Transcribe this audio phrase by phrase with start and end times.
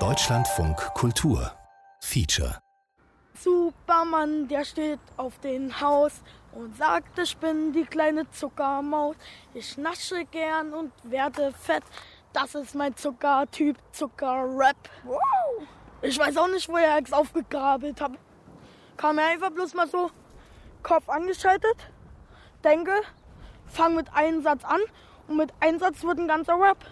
[0.00, 1.52] Deutschlandfunk Kultur
[2.00, 2.58] Feature
[3.34, 6.20] Supermann, der steht auf dem Haus
[6.50, 9.14] und sagt, ich bin die kleine Zuckermaus.
[9.54, 11.84] Ich nasche gern und werde fett.
[12.32, 14.76] Das ist mein Zuckertyp, Zuckerrap.
[15.04, 15.20] Wow.
[16.02, 18.18] Ich weiß auch nicht, woher ich es aufgegabelt habe.
[18.96, 20.10] Kam mir einfach bloß mal so
[20.82, 21.92] Kopf angeschaltet,
[22.64, 22.90] denke,
[23.66, 24.80] fang mit einem Satz an
[25.28, 26.84] und mit einem Satz wird ein ganzer Rap.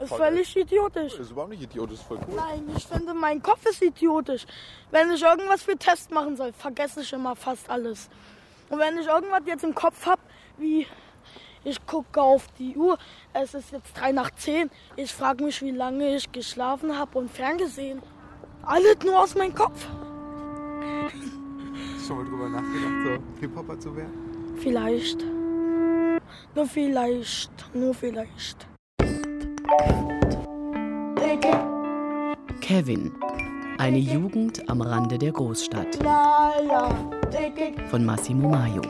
[0.00, 1.12] Ist völlig idiotisch.
[1.12, 2.34] Das ist überhaupt nicht idiotisch, ist voll cool.
[2.34, 4.46] Nein, ich finde, mein Kopf ist idiotisch.
[4.90, 8.08] Wenn ich irgendwas für Test machen soll, vergesse ich immer fast alles.
[8.70, 10.22] Und wenn ich irgendwas jetzt im Kopf habe,
[10.56, 10.86] wie
[11.64, 12.96] ich gucke auf die Uhr,
[13.34, 17.30] es ist jetzt drei nach zehn, ich frage mich, wie lange ich geschlafen habe und
[17.30, 18.00] ferngesehen.
[18.62, 19.86] Alles nur aus meinem Kopf.
[22.06, 24.56] Schon mal drüber nachgedacht, so Hip-Hopper zu werden?
[24.56, 25.24] Vielleicht.
[26.54, 27.74] Nur vielleicht.
[27.74, 28.69] Nur vielleicht.
[32.60, 33.12] Kevin.
[33.78, 35.98] Eine Jugend am Rande der Großstadt.
[37.90, 38.82] Von Massimo Maio.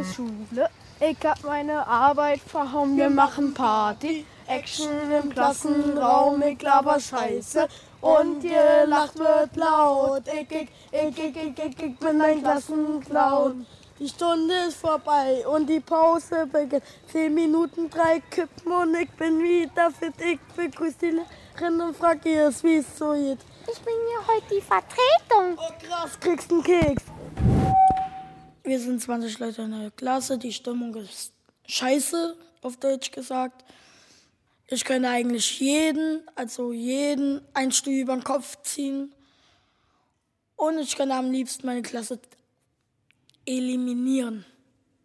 [0.00, 0.68] Ist Schule.
[1.00, 4.24] Ich hab meine Arbeit verhauen, wir machen Party.
[4.46, 4.88] Action
[5.22, 7.68] im Klassenraum, ich laber Scheiße.
[8.00, 10.22] Und ihr lacht wird laut.
[10.26, 13.66] Ich, ich, ich, ich, ich, ich, ich bin ein Klassenclown.
[14.02, 16.82] Die Stunde ist vorbei und die Pause beginnt.
[17.06, 20.14] Zehn Minuten, drei Kippen und ich bin wieder fit.
[20.20, 23.38] Ich begrüße die Lehrerin und frage ihr, wie es so geht.
[23.72, 25.56] Ich bin hier heute die Vertretung.
[25.56, 27.04] Oh krass, kriegst einen Keks.
[28.64, 31.32] Wir sind 20 Leute in der Klasse, die Stimmung ist
[31.68, 33.64] scheiße, auf Deutsch gesagt.
[34.66, 39.14] Ich könnte eigentlich jeden, also jeden, ein Stuhl über den Kopf ziehen.
[40.56, 42.18] Und ich könnte am liebsten meine Klasse
[43.46, 44.44] eliminieren,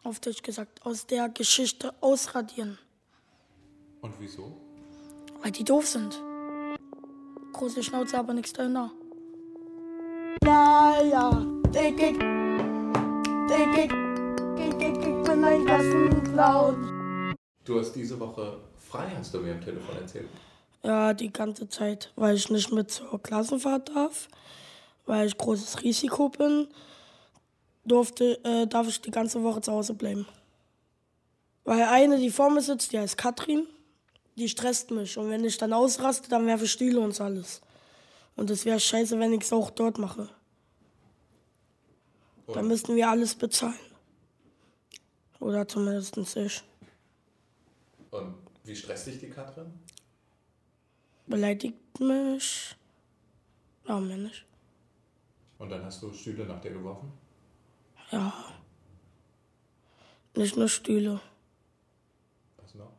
[0.04, 2.78] auf Deutsch gesagt, aus der Geschichte ausradieren,
[4.02, 4.56] Und wieso?
[5.42, 6.22] weil die doof sind.
[7.54, 8.92] Große Schnauze, aber nichts dahinter.
[10.44, 11.46] Ja, ja.
[11.74, 13.92] Ich, ich, ich, ich,
[14.58, 17.34] ich, ich, ich bin ein Klassenclown.
[17.66, 20.30] Du hast diese Woche frei, hast du mir am Telefon erzählt.
[20.84, 24.28] Ja, die ganze Zeit, weil ich nicht mit zur Klassenfahrt darf,
[25.06, 26.68] weil ich großes Risiko bin,
[27.88, 30.28] durfte, äh, darf ich die ganze Woche zu Hause bleiben.
[31.64, 33.68] Weil eine, die vor mir sitzt, die heißt Katrin,
[34.38, 35.18] die stresst mich.
[35.18, 37.62] Und wenn ich dann ausraste, dann werfe ich Stühle und so alles.
[38.36, 40.30] Und es wäre scheiße, wenn ich es auch dort mache.
[42.48, 43.74] Dann Und, müssten wir alles bezahlen.
[45.40, 46.64] Oder zumindest ich.
[48.12, 49.72] und wie stresst dich die Katrin?
[51.26, 52.76] Beleidigt mich.
[53.86, 54.46] Mehr nicht.
[55.60, 57.12] Und dann hast du Stühle nach dir geworfen?
[58.12, 58.34] Ja.
[60.36, 61.20] Nicht nur Stühle.
[62.58, 62.92] Was noch?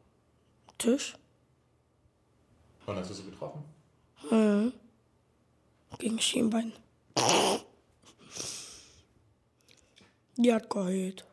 [0.77, 1.17] Tisch.
[2.87, 3.65] Und hast du sie getroffen?
[4.31, 4.73] Mhm.
[5.99, 6.73] Gegen Schienbein.
[10.37, 11.25] Die hat geheult.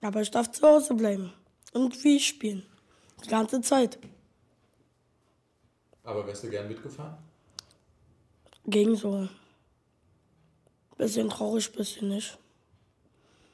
[0.00, 1.32] Aber ich darf zu Hause bleiben.
[1.72, 2.66] Und wie spielen.
[3.24, 3.98] Die ganze Zeit.
[6.04, 7.16] Aber wärst du gern mitgefahren?
[8.66, 9.28] Gegen so.
[10.96, 12.38] Bisschen traurig, bisschen nicht.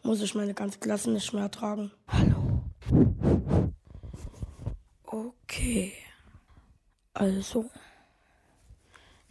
[0.02, 1.92] Muss ich meine ganze Klasse nicht mehr ertragen.
[2.08, 2.64] Hallo.
[5.04, 5.92] Okay.
[7.14, 7.70] Also.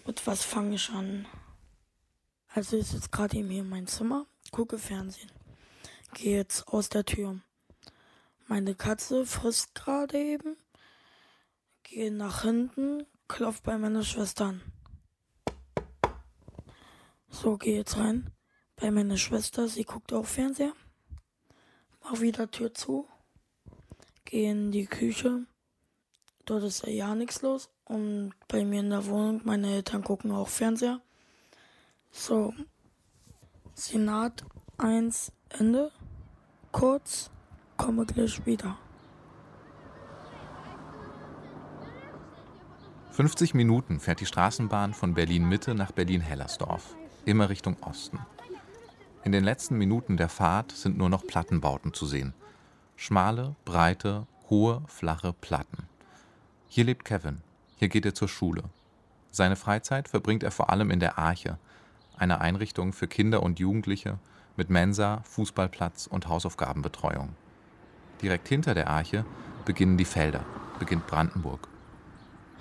[0.06, 1.28] Mit was fange ich an?
[2.54, 5.32] Also ich sitze gerade eben hier in meinem Zimmer, gucke Fernsehen.
[6.14, 7.40] Gehe jetzt aus der Tür.
[8.48, 10.58] Meine Katze frisst gerade eben.
[11.84, 14.62] Gehe nach hinten, klopft bei meiner Schwester an.
[17.30, 18.32] So, gehe jetzt rein.
[18.82, 20.74] Bei meiner Schwester, sie guckt auf Fernseher.
[22.04, 23.08] Mach wieder Tür zu.
[24.26, 25.46] Gehe in die Küche.
[26.46, 27.70] Dort ist ja nichts los.
[27.86, 31.00] Und bei mir in der Wohnung, meine Eltern gucken auch Fernseher.
[32.10, 32.56] So.
[33.76, 34.44] Senat
[34.80, 35.92] 1 Ende.
[36.72, 37.30] Kurz.
[37.78, 38.80] Komme gleich wieder.
[43.12, 46.96] 50 Minuten fährt die Straßenbahn von Berlin Mitte nach Berlin-Hellersdorf,
[47.26, 48.18] immer Richtung Osten.
[49.24, 52.34] In den letzten Minuten der Fahrt sind nur noch Plattenbauten zu sehen.
[52.96, 55.88] Schmale, breite, hohe, flache Platten.
[56.68, 57.42] Hier lebt Kevin,
[57.76, 58.64] hier geht er zur Schule.
[59.30, 61.60] Seine Freizeit verbringt er vor allem in der Arche,
[62.18, 64.18] einer Einrichtung für Kinder und Jugendliche
[64.58, 67.30] mit Mensa, Fußballplatz und Hausaufgabenbetreuung.
[68.24, 69.24] Direkt hinter der Arche
[69.66, 70.44] beginnen die Felder,
[70.80, 71.68] beginnt Brandenburg.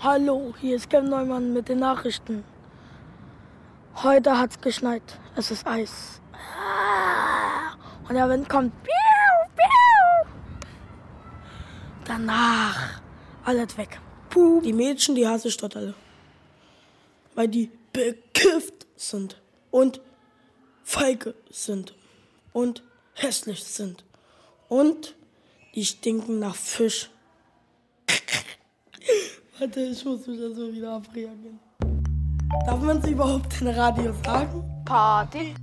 [0.00, 2.44] Hallo, hier ist Kevin Neumann mit den Nachrichten.
[3.96, 5.02] Heute hat's geschneit.
[5.36, 6.20] Es ist Eis.
[8.08, 8.72] Und der Wind kommt.
[12.04, 13.00] Danach
[13.44, 14.00] alles weg.
[14.30, 14.60] Puh.
[14.62, 15.94] Die Mädchen, die hasse ich dort alle.
[17.34, 19.40] Weil die bekifft sind
[19.70, 20.00] und
[20.82, 21.94] feige sind
[22.52, 22.82] und
[23.14, 24.04] hässlich sind
[24.68, 25.14] und
[25.74, 27.10] die stinken nach Fisch.
[29.58, 31.60] Warte, ich muss mich da so wieder abreagieren.
[32.66, 34.64] Darf man es überhaupt im Radio sagen?
[34.84, 35.54] Party.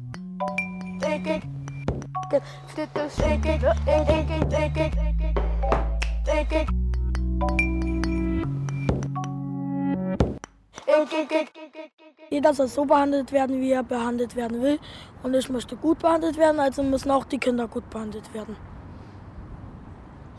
[12.30, 14.80] Jeder soll so behandelt werden, wie er behandelt werden will.
[15.24, 18.56] Und ich möchte gut behandelt werden, also müssen auch die Kinder gut behandelt werden.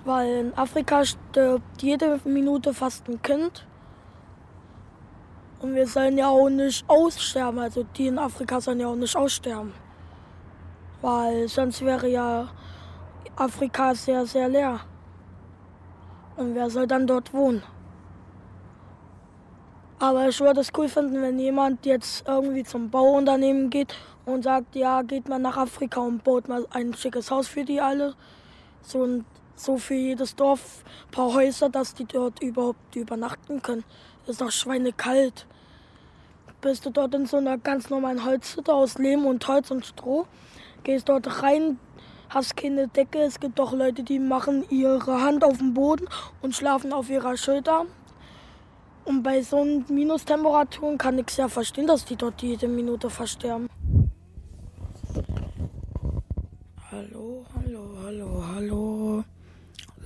[0.05, 3.67] Weil in Afrika stirbt jede Minute fast ein Kind.
[5.60, 7.58] Und wir sollen ja auch nicht aussterben.
[7.58, 9.72] Also die in Afrika sollen ja auch nicht aussterben.
[11.00, 12.49] Weil sonst wäre ja
[13.37, 14.81] Afrika sehr, sehr leer.
[16.37, 17.62] Und wer soll dann dort wohnen?
[20.00, 23.96] Aber ich würde es cool finden, wenn jemand jetzt irgendwie zum Bauunternehmen geht
[24.26, 27.81] und sagt, ja, geht mal nach Afrika und baut mal ein schickes Haus für die
[27.81, 28.14] alle.
[28.82, 29.25] So, ein,
[29.56, 33.82] so für jedes Dorf ein paar Häuser, dass die dort überhaupt übernachten können.
[34.28, 35.46] Ist doch schweinekalt.
[36.60, 40.26] Bist du dort in so einer ganz normalen Holzhütte aus Lehm und Holz und Stroh,
[40.84, 41.78] gehst dort rein,
[42.28, 43.20] hast keine Decke.
[43.20, 46.06] Es gibt doch Leute, die machen ihre Hand auf den Boden
[46.42, 47.86] und schlafen auf ihrer Schulter.
[49.06, 53.70] Und bei so Minustemperaturen kann ich ja verstehen, dass die dort jede Minute versterben.
[56.90, 59.25] Hallo, hallo, hallo, hallo.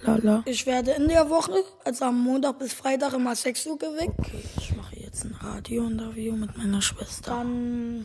[0.02, 0.42] Lala.
[0.46, 1.52] Ich werde in der Woche,
[1.84, 4.18] also am Montag bis Freitag immer 6 Uhr geweckt.
[4.18, 7.30] Okay, ich mache jetzt ein Radiointerview mit meiner Schwester.
[7.30, 8.04] Dann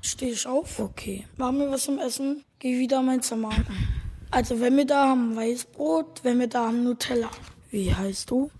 [0.00, 0.78] stehe ich auf.
[0.78, 1.26] Okay.
[1.36, 2.44] Machen wir was zum Essen.
[2.58, 3.50] Gehe wieder in mein Zimmer.
[4.30, 7.30] Also wenn wir da haben Weißbrot, wenn wir da haben Nutella.
[7.70, 8.50] Wie heißt du?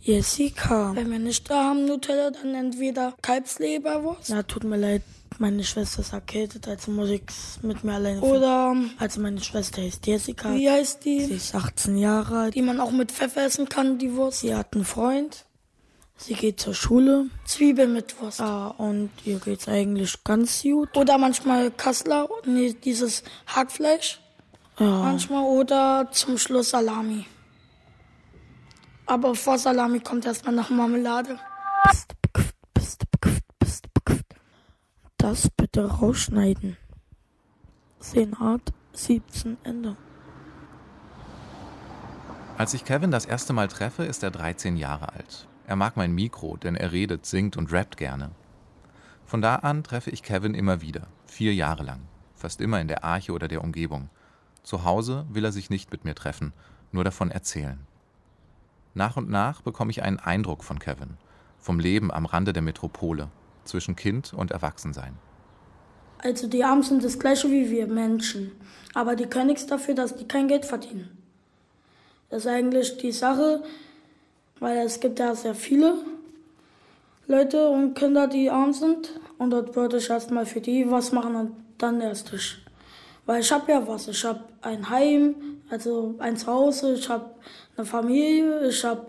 [0.00, 0.94] Jessica.
[0.94, 4.30] Wenn wir nicht da haben Nutella, dann entweder Kalbsleberwurst.
[4.30, 5.02] Na, tut mir leid,
[5.38, 7.22] meine Schwester ist erkältet, also muss ich
[7.62, 8.20] mit mir alleine.
[8.20, 10.52] Oder, also meine Schwester heißt Jessica.
[10.54, 11.24] Wie heißt die?
[11.24, 12.54] Sie ist 18 Jahre alt.
[12.54, 14.40] Die man auch mit Pfeffer essen kann, die Wurst.
[14.40, 15.44] Sie hat einen Freund.
[16.16, 17.26] Sie geht zur Schule.
[17.44, 18.40] Zwiebeln mit Wurst.
[18.40, 20.96] Ah, und ihr geht's eigentlich ganz gut.
[20.96, 24.20] Oder manchmal Kassler, nee, dieses Hackfleisch.
[24.78, 24.86] Ja.
[24.86, 27.26] Manchmal oder zum Schluss Salami.
[29.06, 31.38] Aber vor Salami kommt erstmal noch Marmelade.
[35.18, 36.76] Das bitte rausschneiden.
[37.98, 39.96] Senat 17 Ende.
[42.56, 45.48] Als ich Kevin das erste Mal treffe, ist er 13 Jahre alt.
[45.66, 48.30] Er mag mein Mikro, denn er redet, singt und rappt gerne.
[49.26, 52.02] Von da an treffe ich Kevin immer wieder, vier Jahre lang,
[52.36, 54.10] fast immer in der Arche oder der Umgebung.
[54.62, 56.52] Zu Hause will er sich nicht mit mir treffen,
[56.92, 57.80] nur davon erzählen.
[58.94, 61.16] Nach und nach bekomme ich einen Eindruck von Kevin,
[61.58, 63.30] vom Leben am Rande der Metropole,
[63.68, 65.14] zwischen Kind und Erwachsensein.
[66.18, 68.52] Also die Armen sind das gleiche wie wir Menschen,
[68.94, 71.16] aber die können nichts dafür, dass die kein Geld verdienen.
[72.30, 73.62] Das ist eigentlich die Sache,
[74.58, 75.94] weil es gibt ja sehr viele
[77.26, 81.36] Leute und Kinder, die arm sind und dort würde ich erstmal für die was machen
[81.36, 82.58] und dann erst ich.
[83.26, 85.34] Weil ich habe ja was, ich habe ein Heim,
[85.70, 87.30] also ein Zuhause, ich habe
[87.76, 89.06] eine Familie, ich habe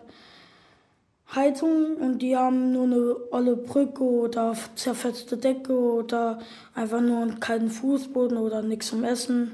[1.35, 6.39] Heizung und die haben nur eine olle Brücke oder zerfetzte Decke oder
[6.73, 9.53] einfach nur einen kalten Fußboden oder nichts zum Essen.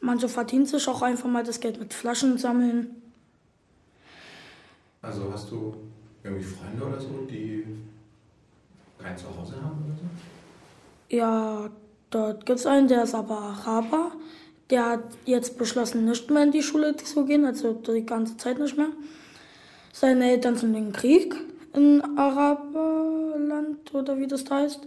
[0.00, 3.02] Manche verdienen sich auch einfach mal das Geld mit Flaschen sammeln.
[5.02, 5.76] Also hast du
[6.24, 7.64] irgendwie Freunde oder so, die
[8.98, 11.16] kein Zuhause haben oder so?
[11.16, 11.70] Ja,
[12.10, 14.12] dort gibt es einen, der ist aber Araber.
[14.70, 18.58] Der hat jetzt beschlossen, nicht mehr in die Schule zu gehen, also die ganze Zeit
[18.58, 18.88] nicht mehr.
[19.92, 21.34] Seine Eltern sind im Krieg
[21.74, 24.80] in Araberland oder wie das heißt.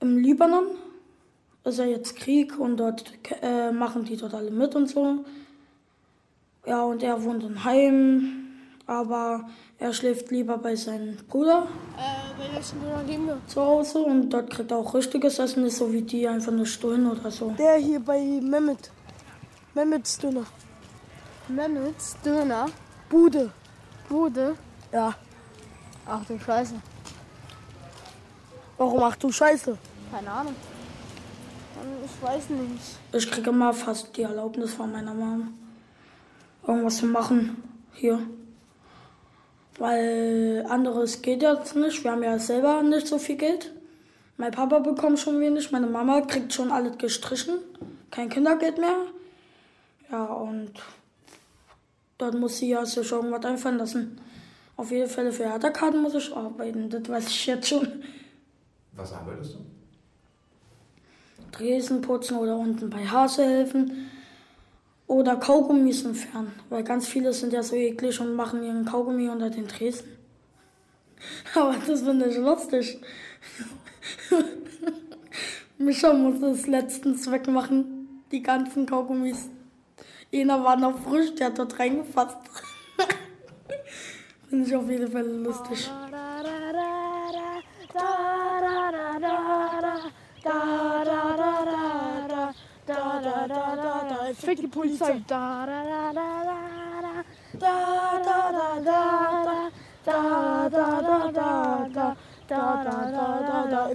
[0.00, 0.64] Im Libanon
[1.64, 5.24] ist ja jetzt Krieg und dort äh, machen die dort alle mit und so.
[6.66, 8.46] Ja, und er wohnt in Heim,
[8.86, 11.66] aber er schläft lieber bei seinem Bruder
[11.96, 13.38] Äh, bei welchen Döner gehen wir?
[13.46, 16.66] zu Hause und dort kriegt er auch richtiges Essen, nicht so wie die einfach nur
[16.66, 17.50] Stullen oder so.
[17.58, 18.90] Der hier bei Mehmet.
[19.74, 20.44] Mehmets Döner.
[21.48, 22.66] Mehmets Döner?
[23.12, 23.50] Bude.
[24.08, 24.56] Bude?
[24.90, 25.14] Ja.
[26.06, 26.76] Ach du Scheiße.
[28.78, 29.76] Warum ach du Scheiße?
[30.10, 30.54] Keine Ahnung.
[32.06, 32.98] Ich weiß nicht.
[33.12, 35.48] Ich kriege immer fast die Erlaubnis von meiner Mama,
[36.66, 38.18] irgendwas zu machen hier.
[39.78, 42.02] Weil anderes geht jetzt nicht.
[42.02, 43.74] Wir haben ja selber nicht so viel Geld.
[44.38, 47.58] Mein Papa bekommt schon wenig, meine Mama kriegt schon alles gestrichen.
[48.10, 48.96] Kein Kindergeld mehr.
[50.10, 50.72] Ja, und
[52.22, 54.20] dort muss sie ja sich irgendwas einfallen lassen.
[54.76, 57.86] Auf jeden Fall für Hertha-Karten muss ich arbeiten, das weiß ich jetzt schon.
[58.92, 59.58] Was arbeitest du?
[61.50, 64.10] Tresen putzen oder unten bei Hase helfen.
[65.06, 69.50] Oder Kaugummis entfernen, weil ganz viele sind ja so eklig und machen ihren Kaugummi unter
[69.50, 70.06] den Tresen.
[71.54, 72.98] Aber das finde ich lustig.
[75.78, 79.50] Micha muss das letztens wegmachen, die ganzen Kaugummis.
[80.34, 82.38] Einer war noch frisch, der hat dort reingefasst.
[84.48, 85.90] Finde ich auf jeden Fall lustig.
[94.38, 95.22] Fick die Polizei.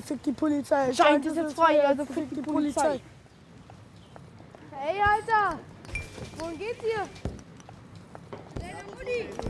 [0.01, 0.93] Fick die Polizei.
[0.93, 3.01] Scheint es jetzt frei, also fick die Polizei.
[4.71, 5.59] Hey, Alter!
[6.37, 7.07] Wohin geht's hier?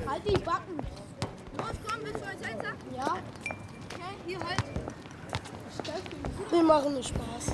[0.08, 0.77] Halt die Backen.
[1.58, 2.74] Los, komm, willst du einen Sechser?
[2.96, 3.17] Ja?
[3.86, 4.63] Okay, hier halt.
[6.51, 7.46] Die machen nur Spaß.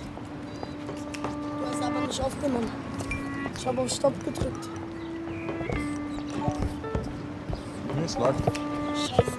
[1.60, 2.72] Du hast aber nicht aufgenommen.
[3.56, 4.70] Ich habe auf Stopp gedrückt.
[8.06, 8.44] Es läuft.
[8.96, 9.38] Scheiße.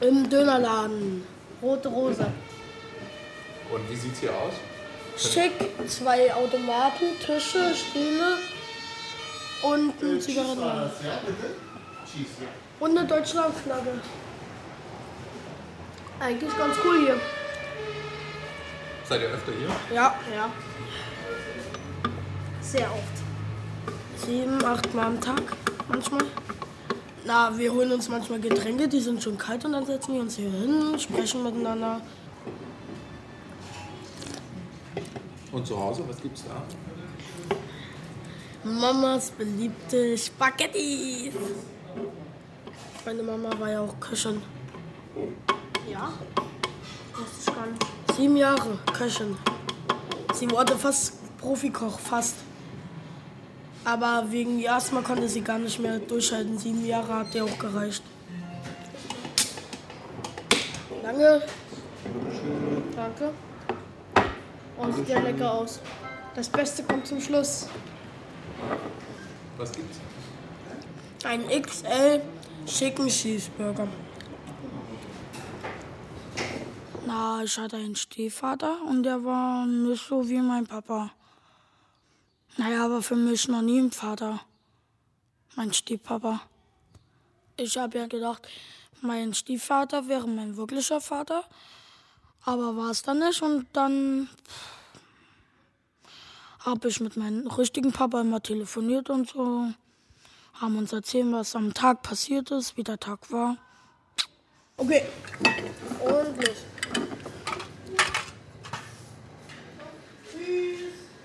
[0.00, 1.24] Im Dönerladen.
[1.62, 2.26] Rote Rose.
[3.72, 4.54] Und wie sieht's hier aus?
[5.22, 5.52] Schick,
[5.88, 8.38] zwei Automaten, Tische, Stühle
[9.62, 10.90] und ein Zigarettenladen.
[12.80, 14.00] Und eine Deutschlandflagge.
[16.18, 17.20] Eigentlich ganz cool hier.
[19.08, 19.94] Seid ihr öfter hier?
[19.94, 20.50] Ja, ja.
[22.60, 24.26] Sehr oft.
[24.26, 25.42] Sieben, acht Mal am Tag
[25.88, 26.24] manchmal.
[27.24, 30.36] Na, wir holen uns manchmal Getränke, die sind schon kalt und dann setzen wir uns
[30.36, 32.00] hier hin, sprechen miteinander.
[35.52, 36.62] Und zu Hause, was gibt's da?
[38.64, 41.30] Mamas beliebte Spaghetti.
[43.04, 44.40] Meine Mama war ja auch Köchin.
[45.90, 46.12] Ja?
[47.14, 48.16] Wusste ich gar nicht.
[48.16, 49.36] Sieben Jahre Köchin.
[50.32, 52.36] Sie wurde fast Profikoch, fast.
[53.84, 56.56] Aber wegen Asthma konnte sie gar nicht mehr durchhalten.
[56.56, 58.02] Sieben Jahre hat ihr auch gereicht.
[61.02, 61.42] Lange.
[62.94, 63.32] Danke.
[64.78, 65.80] Oh, sieht ja lecker aus.
[66.34, 67.68] Das Beste kommt zum Schluss.
[69.56, 69.98] Was gibt's?
[71.24, 72.22] Ein XL
[72.66, 73.88] Chicken Cheeseburger.
[77.06, 81.10] Na, ich hatte einen Stiefvater und der war nicht so wie mein Papa.
[82.56, 84.40] Naja, aber für mich noch nie ein Vater.
[85.56, 86.40] Mein Stiefpapa.
[87.56, 88.48] Ich habe ja gedacht,
[89.00, 91.44] mein Stiefvater wäre mein wirklicher Vater.
[92.44, 94.28] Aber war es dann nicht und dann
[96.60, 99.68] habe ich mit meinem richtigen Papa immer telefoniert und so.
[100.54, 103.56] Haben uns erzählt, was am Tag passiert ist, wie der Tag war.
[104.76, 105.04] Okay.
[106.04, 106.56] Und los.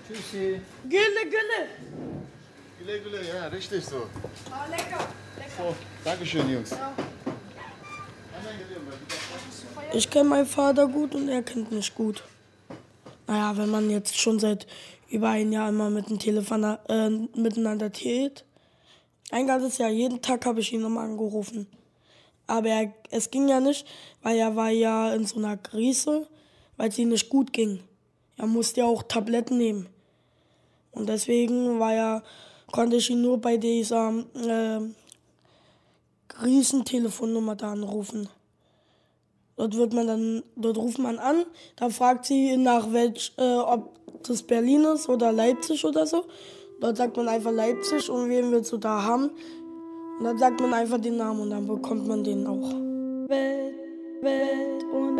[0.06, 0.60] Tschüssi.
[0.84, 1.68] Gülle, Gülle.
[2.78, 4.08] Güle güle, ja, richtig so.
[4.50, 5.06] Ah, lecker.
[5.56, 6.74] So, Dankeschön, Jungs.
[9.92, 12.22] Ich kenne meinen Vater gut und er kennt mich gut.
[13.26, 14.66] Naja, wenn man jetzt schon seit
[15.10, 18.44] über ein Jahr immer mit dem Telefon äh, miteinander tält.
[19.30, 21.66] Ein ganzes Jahr, jeden Tag habe ich ihn nochmal angerufen.
[22.46, 23.86] Aber er, es ging ja nicht,
[24.22, 26.26] weil er war ja in so einer Krise,
[26.76, 27.80] weil es ihm nicht gut ging.
[28.36, 29.88] Er musste ja auch Tabletten nehmen.
[30.92, 32.22] Und deswegen war ja,
[32.72, 34.80] konnte ich ihn nur bei dieser äh,
[36.28, 38.28] Krisentelefonnummer da anrufen.
[39.58, 41.44] Dort wird man dann, dort ruft man an,
[41.76, 43.90] da fragt sie nach welch, äh, ob
[44.26, 46.24] das Berlin ist oder Leipzig oder so.
[46.80, 49.30] Dort sagt man einfach Leipzig und wen willst du da haben?
[50.18, 52.70] Und dann sagt man einfach den Namen und dann bekommt man den auch.
[53.28, 53.74] Welt,
[54.22, 55.18] Welt und.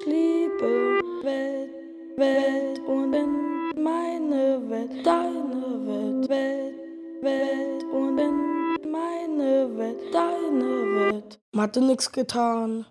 [0.00, 1.70] Ich liebe Welt,
[2.16, 6.74] Welt und bin meine Welt, deine Welt, Welt,
[7.22, 11.38] Welt und bin meine Welt, deine Welt.
[11.52, 12.86] Mathe nix getan,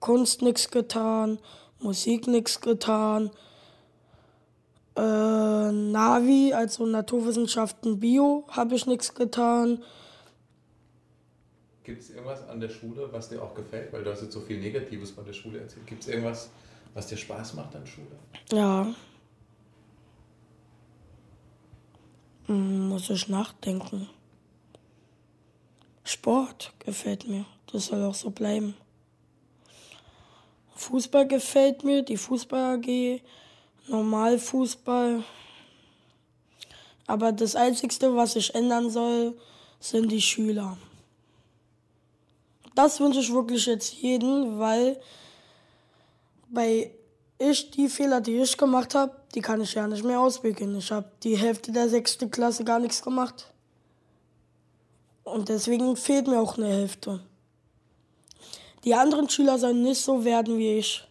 [0.00, 1.38] Kunst nix getan,
[1.80, 3.30] Musik nix getan.
[4.96, 9.82] Äh, Navi, also Naturwissenschaften, Bio, habe ich nichts getan.
[11.84, 13.92] Gibt es irgendwas an der Schule, was dir auch gefällt?
[13.92, 15.86] Weil du hast jetzt so viel Negatives von der Schule erzählt.
[15.86, 16.50] Gibt es irgendwas,
[16.94, 18.06] was dir Spaß macht an Schule?
[18.50, 18.92] Ja.
[22.46, 24.08] Hm, Muss ich nachdenken.
[26.06, 27.44] Sport gefällt mir.
[27.72, 28.76] Das soll auch so bleiben.
[30.76, 33.20] Fußball gefällt mir, die Fußball AG.
[33.88, 35.24] Normalfußball.
[37.08, 39.36] Aber das Einzige, was sich ändern soll,
[39.80, 40.76] sind die Schüler.
[42.76, 45.00] Das wünsche ich wirklich jetzt jeden, weil
[46.48, 46.92] bei
[47.38, 50.76] ich die Fehler, die ich gemacht habe, die kann ich ja nicht mehr ausbügeln.
[50.78, 53.52] Ich habe die Hälfte der sechsten Klasse gar nichts gemacht.
[55.26, 57.20] Und deswegen fehlt mir auch eine Hälfte.
[58.84, 61.04] Die anderen Schüler sollen nicht so werden wie ich.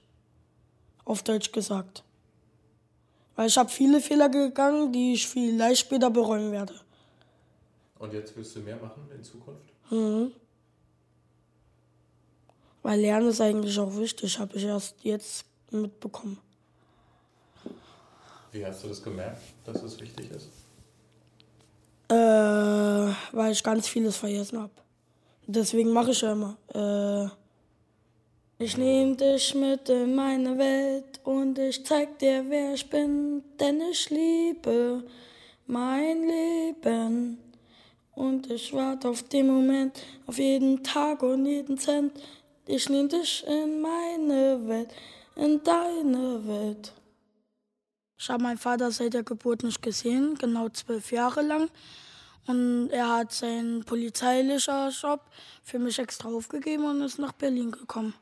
[1.04, 2.02] Auf Deutsch gesagt.
[3.36, 6.80] Weil ich habe viele Fehler gegangen, die ich vielleicht später bereuen werde.
[8.00, 9.74] Und jetzt willst du mehr machen in Zukunft?
[9.92, 10.32] Mhm.
[12.84, 16.40] Weil Lernen ist eigentlich auch wichtig, habe ich erst jetzt mitbekommen.
[18.54, 20.48] Wie hast du das gemerkt, dass es wichtig ist?
[22.10, 22.16] Äh,
[23.32, 24.72] weil ich ganz vieles vergessen habe.
[25.48, 26.58] Deswegen mache ich ja immer.
[26.74, 27.30] Äh,
[28.64, 33.82] ich nehme dich mit in meine Welt und ich zeig dir, wer ich bin, denn
[33.92, 35.04] ich liebe
[35.68, 37.38] mein Leben.
[38.14, 42.14] Und ich warte auf den Moment, auf jeden Tag und jeden Cent.
[42.66, 44.90] Ich nehme dich in meine Welt,
[45.36, 46.94] in deine Welt.
[48.18, 51.70] Ich habe meinen Vater seit der Geburt nicht gesehen, genau zwölf Jahre lang.
[52.48, 55.22] Und er hat seinen polizeilichen Job
[55.64, 58.14] für mich extra aufgegeben und ist nach Berlin gekommen.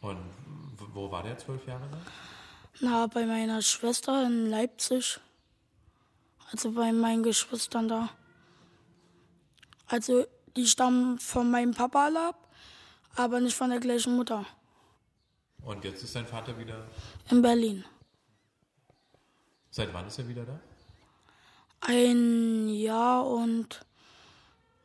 [0.00, 0.18] Und
[0.92, 2.00] wo war der zwölf Jahre lang?
[2.80, 5.18] Na, bei meiner Schwester in Leipzig.
[6.52, 8.10] Also bei meinen Geschwistern da.
[9.86, 10.26] Also
[10.56, 12.48] die stammen von meinem Papa alle ab,
[13.16, 14.44] aber nicht von der gleichen Mutter.
[15.62, 16.86] Und jetzt ist dein Vater wieder.
[17.30, 17.84] In Berlin.
[19.78, 20.58] Seit wann ist er wieder da?
[21.82, 23.86] Ein Jahr und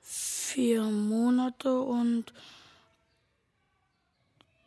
[0.04, 2.32] vier Monate und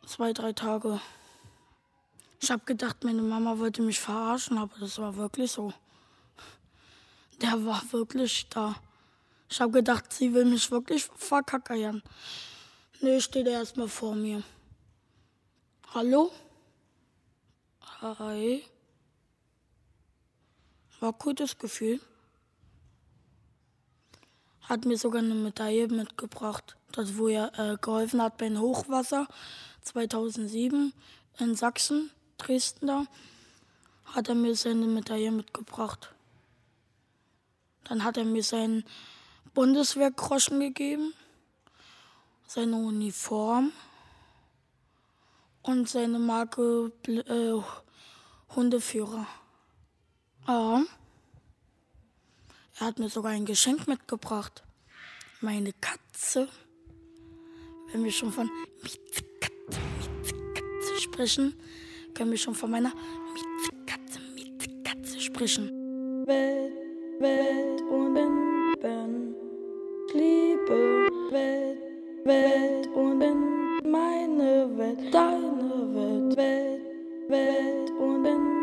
[0.05, 0.99] zwei, drei Tage.
[2.41, 5.71] Ich habe gedacht, meine Mama wollte mich verarschen, aber das war wirklich so.
[7.41, 8.75] Der war wirklich da.
[9.49, 12.03] Ich habe gedacht, sie will mich wirklich verkackern.
[12.99, 14.43] Nee, steht er erstmal vor mir.
[15.93, 16.33] Hallo?
[18.01, 18.65] Hi.
[20.99, 21.99] War ein gutes Gefühl.
[24.61, 29.27] Hat mir sogar eine Medaille mitgebracht, das wo er äh, geholfen hat beim Hochwasser
[29.83, 30.91] 2007
[31.39, 33.05] in Sachsen, Dresden da,
[34.05, 36.13] hat er mir seine Medaille mitgebracht.
[37.83, 38.83] Dann hat er mir seinen
[39.53, 41.13] Bundeswehrgroschen gegeben,
[42.47, 43.71] seine Uniform
[45.61, 47.61] und seine Marke äh,
[48.55, 49.27] Hundeführer.
[50.47, 50.83] Ja.
[52.79, 54.63] Er hat mir sogar ein Geschenk mitgebracht.
[55.41, 56.47] Meine Katze.
[57.91, 58.49] Wenn wir schon von
[58.81, 61.53] Mietzekatze, Mietzekatze sprechen,
[62.13, 62.93] können wir schon von meiner
[63.33, 65.69] Mietzekatze, Mietzekatze sprechen.
[66.27, 66.73] Welt,
[67.19, 68.13] Welt und
[68.81, 69.35] Ben,
[70.13, 71.79] Liebe, Welt,
[72.25, 76.81] Welt und Ben, meine Welt, deine Welt, Welt,
[77.29, 78.56] Welt und Ben,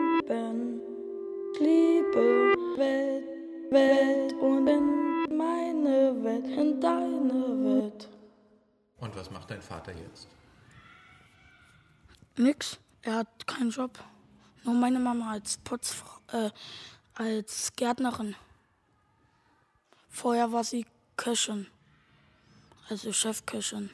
[3.74, 8.08] Welt, und in meine Welt, in deine Welt.
[8.98, 10.28] Und was macht dein Vater jetzt?
[12.36, 12.78] Nix.
[13.02, 13.98] Er hat keinen Job.
[14.62, 16.50] Nur meine Mama als Putzfrau, äh,
[17.14, 18.34] als Gärtnerin.
[20.08, 21.66] Vorher war sie Köchin.
[22.88, 23.90] Also Chefköchin.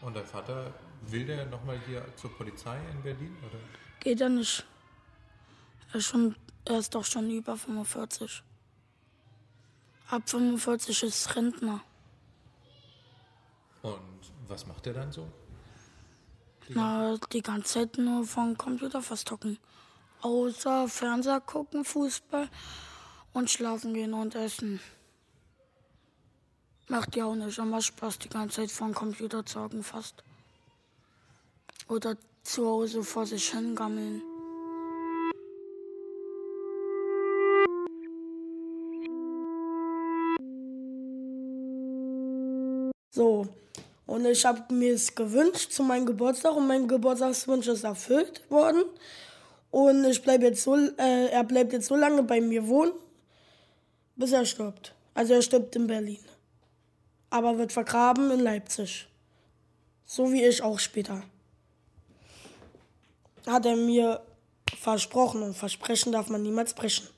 [0.00, 3.36] Und dein Vater will der nochmal hier zur Polizei in Berlin?
[3.46, 3.58] Oder?
[4.00, 4.66] Geht ja nicht.
[5.92, 6.36] Er ist, schon,
[6.68, 8.42] er ist doch schon über 45.
[10.10, 11.80] Ab 45 ist Rentner.
[13.82, 15.26] Und was macht er dann so?
[16.68, 19.58] Na, die ganze Zeit nur vom Computer verstocken.
[20.20, 22.48] Außer Fernseher gucken, Fußball
[23.32, 24.80] und schlafen gehen und essen.
[26.88, 30.22] Macht ja auch nicht immer Spaß, die ganze Zeit vom Computer zu hocken fast.
[31.88, 34.22] Oder zu Hause vor sich hingammeln.
[43.18, 43.48] So,
[44.06, 48.84] und ich habe mir es gewünscht zu meinem Geburtstag und mein Geburtstagswunsch ist erfüllt worden.
[49.72, 52.92] Und ich bleib jetzt so, äh, er bleibt jetzt so lange bei mir wohnen,
[54.14, 54.94] bis er stirbt.
[55.14, 56.20] Also er stirbt in Berlin.
[57.28, 59.08] Aber wird vergraben in Leipzig.
[60.04, 61.20] So wie ich auch später.
[63.48, 64.20] Hat er mir
[64.78, 67.08] versprochen und versprechen darf man niemals brechen.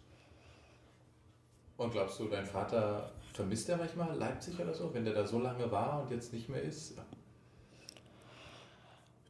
[1.76, 5.38] Und glaubst du, dein Vater vermisst er manchmal Leipzig oder so, wenn der da so
[5.38, 6.94] lange war und jetzt nicht mehr ist?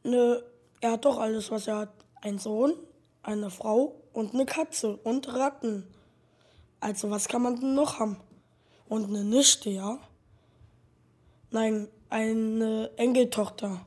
[0.03, 0.41] Nö,
[0.81, 1.93] Er hat doch alles, was er hat.
[2.21, 2.73] Ein Sohn,
[3.21, 5.85] eine Frau und eine Katze und Ratten.
[6.79, 8.17] Also was kann man denn noch haben?
[8.87, 9.99] Und eine Nichte, ja?
[11.51, 13.85] Nein, eine Enkeltochter.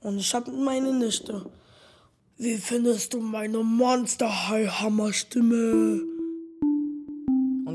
[0.00, 1.50] Und ich habe meine Nichte.
[2.36, 6.15] Wie findest du meine Monster High Hammer Stimme?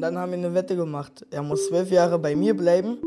[0.02, 1.28] Und dann haben wir eine Wette gemacht.
[1.30, 2.98] Er muss zwölf Jahre bei mir bleiben,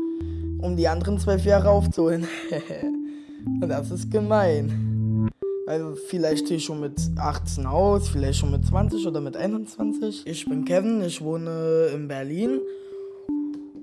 [0.61, 2.25] um die anderen zwölf Jahre aufzuholen.
[3.61, 5.29] Und das ist gemein.
[5.65, 10.25] Weil vielleicht stehe ich schon mit 18 aus, vielleicht schon mit 20 oder mit 21.
[10.25, 12.61] Ich bin Kevin, ich wohne in Berlin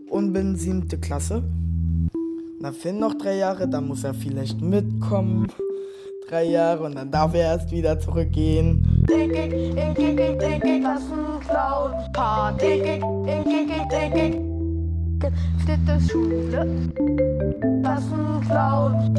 [0.08, 1.42] und bin siebte Klasse.
[2.62, 5.48] Da fehlen noch drei Jahre, dann muss er vielleicht mitkommen.
[6.28, 8.91] Drei Jahre und dann darf er erst wieder zurückgehen.
[12.12, 13.00] Party.
[15.64, 16.92] Dritte Schule.
[17.82, 19.14] Klassenclown.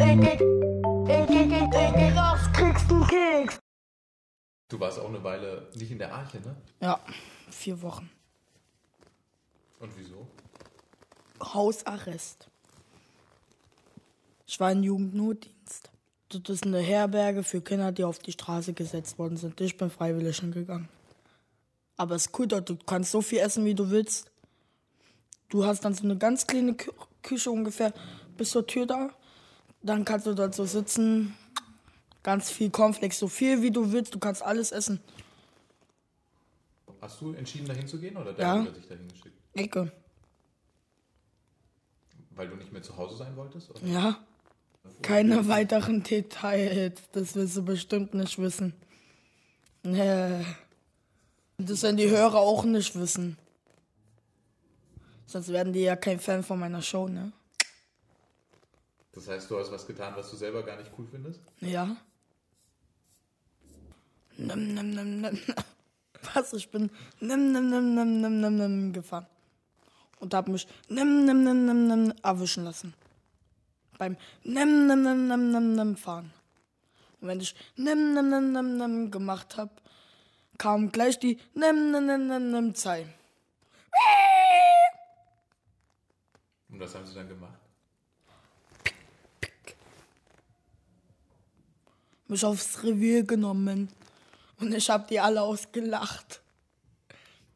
[2.15, 3.59] Das kriegst du Keks.
[4.69, 6.55] Du warst auch eine Weile nicht in der Arche, ne?
[6.81, 6.99] Ja,
[7.49, 8.09] vier Wochen.
[9.79, 10.27] Und wieso?
[11.41, 12.47] Hausarrest.
[14.47, 15.52] Ich war in Jugendnotdienst.
[16.39, 19.59] Das ist eine Herberge für Kinder, die auf die Straße gesetzt worden sind.
[19.61, 20.89] Ich bin freiwillig hingegangen.
[21.97, 24.31] Aber es ist cool dort, du kannst so viel essen, wie du willst.
[25.49, 26.91] Du hast dann so eine ganz kleine Kü
[27.21, 27.93] Küche ungefähr
[28.35, 29.09] bis zur Tür da.
[29.81, 31.35] Dann kannst du dort so sitzen,
[32.21, 34.13] ganz viel Cornflakes, so viel wie du willst.
[34.13, 34.99] Du kannst alles essen.
[36.99, 38.55] Hast du entschieden, dahin zu gehen oder Ja.
[38.55, 39.37] dein Bruder dich dahin geschickt?
[39.53, 39.91] Ecke.
[42.31, 43.69] Weil du nicht mehr zu Hause sein wolltest?
[43.69, 43.85] Oder?
[43.85, 44.17] Ja.
[45.01, 47.01] Keine weiteren Details.
[47.11, 48.73] Das willst du bestimmt nicht wissen.
[49.83, 50.45] Nee.
[51.57, 53.37] Das werden die Hörer auch nicht wissen.
[55.25, 57.31] Sonst werden die ja kein Fan von meiner Show, ne?
[59.13, 61.39] Das heißt, du hast was getan, was du selber gar nicht cool findest?
[61.61, 61.95] Ja.
[64.37, 65.39] Nimm, nimm, nimm, nimm.
[66.33, 66.53] Was?
[66.53, 69.27] Ich bin nimm, nimm, nimm, nimm, nimm, nimm, nimm gefahren.
[70.19, 72.93] Und hab mich nimm, nimm, nimm, nimm, nimm erwischen lassen.
[74.03, 76.33] Beim nimm, nimm, nimm, nimm, nimm, nimm fahren.
[77.21, 79.81] Und wenn ich nimm, nimm, nimm, nimm, nimm gemacht hab,
[80.57, 83.07] kam gleich die nimm, nimm, nimm, nimm, nimm Zeit.
[86.67, 87.59] Und was haben sie dann gemacht?
[92.27, 93.87] Mich aufs Revier genommen.
[94.59, 96.41] Und ich hab die alle ausgelacht.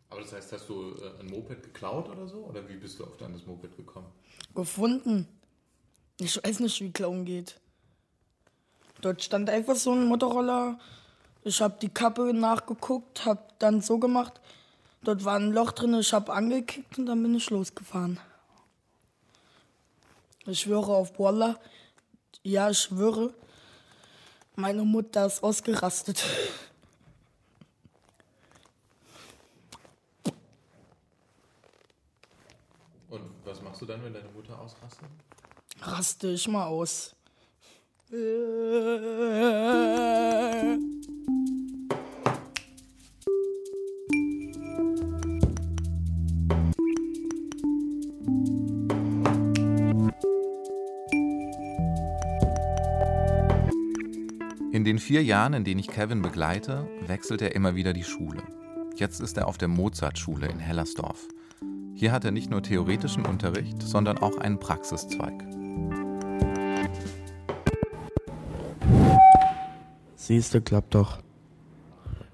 [0.10, 2.38] Aber das heißt, hast du äh, ein Moped geklaut oder so?
[2.46, 4.14] Oder wie bist du auf dein Moped gekommen?
[4.56, 5.28] gefunden.
[6.20, 7.60] Ich weiß nicht, wie Clown geht.
[9.02, 10.80] Dort stand einfach so ein Motorroller.
[11.44, 14.42] Ich habe die Kappe nachgeguckt, habe dann so gemacht.
[15.04, 18.20] Dort war ein Loch drin, ich habe angekickt und dann bin ich losgefahren.
[20.48, 21.60] Ich schwöre auf Wallah.
[22.42, 23.34] Ja, ich schwöre.
[24.56, 26.24] Meine Mutter ist ausgerastet.
[33.10, 35.08] Und was machst du dann, wenn deine Mutter ausrastet?
[35.82, 37.16] Raste ich mal aus.
[54.72, 58.44] In den vier Jahren, in denen ich Kevin begleite, wechselt er immer wieder die Schule.
[58.96, 61.28] Jetzt ist er auf der Mozartschule in Hellersdorf.
[61.94, 65.57] Hier hat er nicht nur theoretischen Unterricht, sondern auch einen Praxiszweig.
[70.16, 71.20] Siehst du, klappt doch.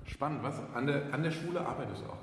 [0.06, 0.56] Spannend, was?
[0.74, 2.18] An der, an der Schule arbeitest du auch?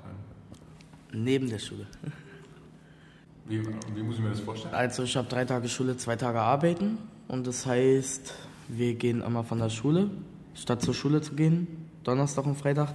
[1.13, 1.87] Neben der Schule.
[3.45, 3.61] Wie,
[3.95, 4.73] wie muss ich mir das vorstellen?
[4.73, 6.99] Also ich habe drei Tage Schule, zwei Tage arbeiten.
[7.27, 8.33] Und das heißt,
[8.67, 10.09] wir gehen immer von der Schule,
[10.53, 12.93] statt zur Schule zu gehen, Donnerstag und Freitag,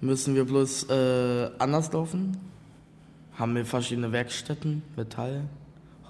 [0.00, 2.36] müssen wir bloß äh, anders laufen.
[3.38, 5.48] Haben wir verschiedene Werkstätten, Metall,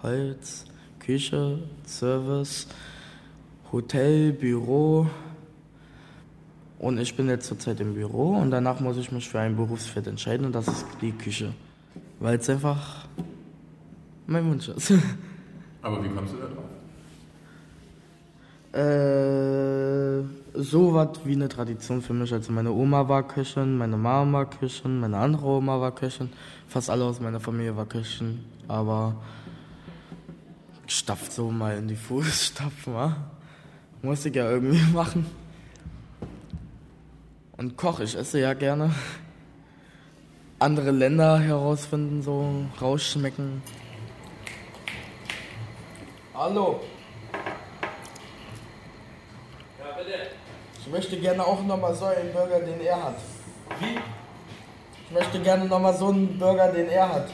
[0.03, 0.67] Holz,
[1.05, 2.67] Küche, Service,
[3.73, 5.07] Hotel, Büro.
[6.79, 10.07] Und ich bin jetzt zurzeit im Büro und danach muss ich mich für ein Berufsfeld
[10.07, 11.53] entscheiden und das ist die Küche.
[12.21, 13.07] Weil es einfach
[14.27, 14.93] mein Wunsch ist.
[15.83, 16.65] Aber wie kommst du da drauf?
[18.75, 22.33] Äh, so was wie eine Tradition für mich.
[22.33, 26.31] Also meine Oma war Köchin, meine Mama war Köchin, meine andere Oma war Köchin.
[26.67, 28.41] Fast alle aus meiner Familie war Köchin.
[28.67, 29.17] Aber
[30.87, 33.17] stapft so mal in die Fußstapfen, wa?
[34.03, 35.27] Muss ich ja irgendwie machen.
[37.57, 38.95] Und koche, ich esse ja gerne.
[40.59, 43.63] Andere Länder herausfinden, so rausschmecken.
[46.35, 46.81] Hallo.
[50.81, 53.17] Ich möchte gerne auch nochmal so einen Burger, den er hat.
[53.81, 53.99] Wie?
[55.07, 57.29] Ich möchte gerne nochmal so einen Burger, den er hat.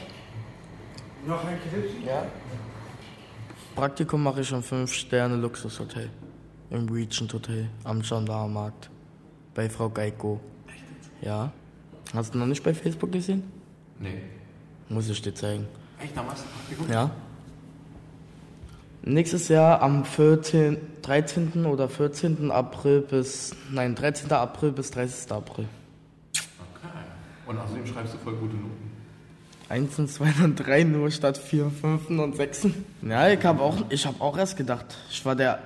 [1.25, 1.93] Noch ein Krebs?
[2.05, 2.23] Ja.
[3.75, 6.09] Praktikum mache ich im 5-Sterne-Luxushotel.
[6.69, 8.89] Im Regent Hotel am Gendarmenmarkt.
[9.53, 10.39] Bei Frau Geiko.
[11.21, 11.51] Ja.
[12.13, 13.43] Hast du noch nicht bei Facebook gesehen?
[13.99, 14.21] Nee.
[14.89, 15.67] Muss ich dir zeigen.
[15.99, 16.91] Echt, da machst du Praktikum?
[16.91, 17.11] Ja.
[19.03, 21.65] Nächstes Jahr am 14, 13.
[21.65, 22.51] oder 14.
[22.51, 24.31] April bis, nein, 13.
[24.31, 25.31] April bis 30.
[25.31, 25.65] April.
[26.35, 26.87] Okay.
[27.47, 28.90] Und außerdem schreibst du voll gute Noten.
[29.71, 32.67] 1 und 2 und 3 nur statt 4, 5 und 6.
[33.03, 34.85] Ja, ich habe auch, ich hab auch erst gedacht.
[35.09, 35.59] Ich war der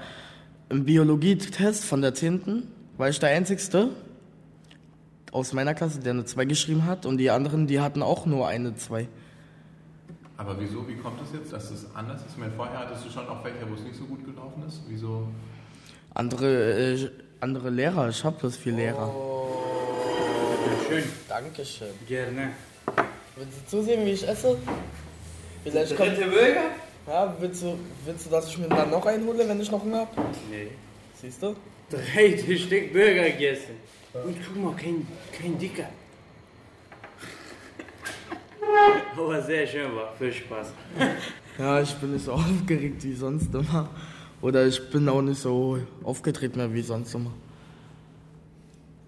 [0.70, 2.68] im Biologietest von der 10.
[2.98, 3.90] war ich der Einzigste
[5.32, 8.48] aus meiner Klasse, der eine 2 geschrieben hat und die anderen, die hatten auch nur
[8.48, 9.08] eine 2.
[10.38, 12.34] Aber wieso, wie kommt es das jetzt, dass es anders ist?
[12.34, 14.82] Ich meine, vorher hattest du schon auch welche, wo es nicht so gut gelaufen ist.
[14.88, 15.28] Wieso?
[16.14, 19.12] Andere, äh, andere Lehrer, ich habe bloß vier Lehrer.
[20.88, 21.04] Schön.
[21.28, 21.88] Dankeschön.
[22.08, 22.52] Gerne.
[23.38, 24.58] Willst du zusehen, wie ich esse?
[25.64, 26.12] Vielleicht kommt...
[26.12, 26.70] Dritte Burger?
[27.08, 29.84] Ja, willst du, willst du, dass ich mir dann noch einen hole, wenn ich noch
[29.84, 30.22] Hunger habe?
[30.50, 30.70] Nee.
[31.22, 31.54] Siehst du?
[31.90, 33.76] Drei Stück Burger gegessen.
[34.14, 35.06] Und guck mal, kein,
[35.38, 35.90] kein Dicker.
[39.18, 40.72] Aber sehr schön war, viel Spaß.
[41.58, 43.90] Ja, ich bin nicht so aufgeregt wie sonst immer.
[44.42, 47.32] Oder ich bin auch nicht so aufgetreten mehr wie sonst immer.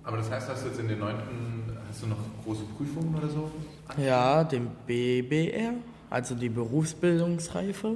[0.03, 3.29] Aber das heißt, hast du jetzt in den neunten, hast du noch große Prüfungen oder
[3.29, 3.51] so?
[3.95, 5.73] Ja, den BBR,
[6.10, 7.95] also die Berufsbildungsreife.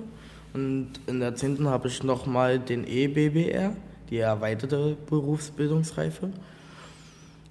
[0.54, 1.68] Und in der 10.
[1.68, 3.76] habe ich nochmal den EBBR,
[4.10, 6.32] die erweiterte Berufsbildungsreife.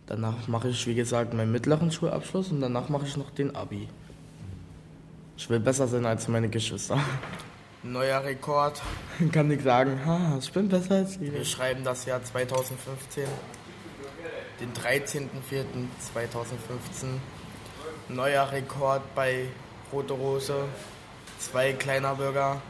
[0.07, 3.89] Danach mache ich, wie gesagt, meinen mittleren Schulabschluss und danach mache ich noch den Abi.
[5.37, 6.99] Ich will besser sein als meine Geschwister.
[7.83, 8.83] Neuer Rekord.
[9.33, 11.33] Kann ich sagen, ha, ich bin besser als die.
[11.33, 13.25] Wir schreiben das Jahr 2015,
[14.61, 15.21] den 13.04.2015.
[18.15, 19.47] Neuer Rekord bei
[19.93, 20.65] Rote Rose.
[21.39, 22.61] Zwei kleiner Burger,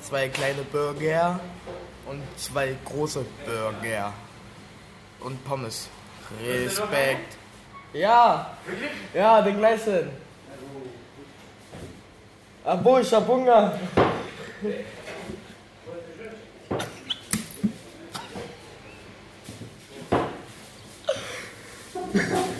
[0.00, 1.40] zwei kleine Burger
[2.06, 4.12] und zwei große Burger.
[5.20, 5.88] Und Pommes.
[6.42, 7.36] Respekt.
[7.92, 8.56] Ja,
[9.14, 10.10] ja, den gleichen.
[12.64, 13.78] Abo, ich hab Hunger.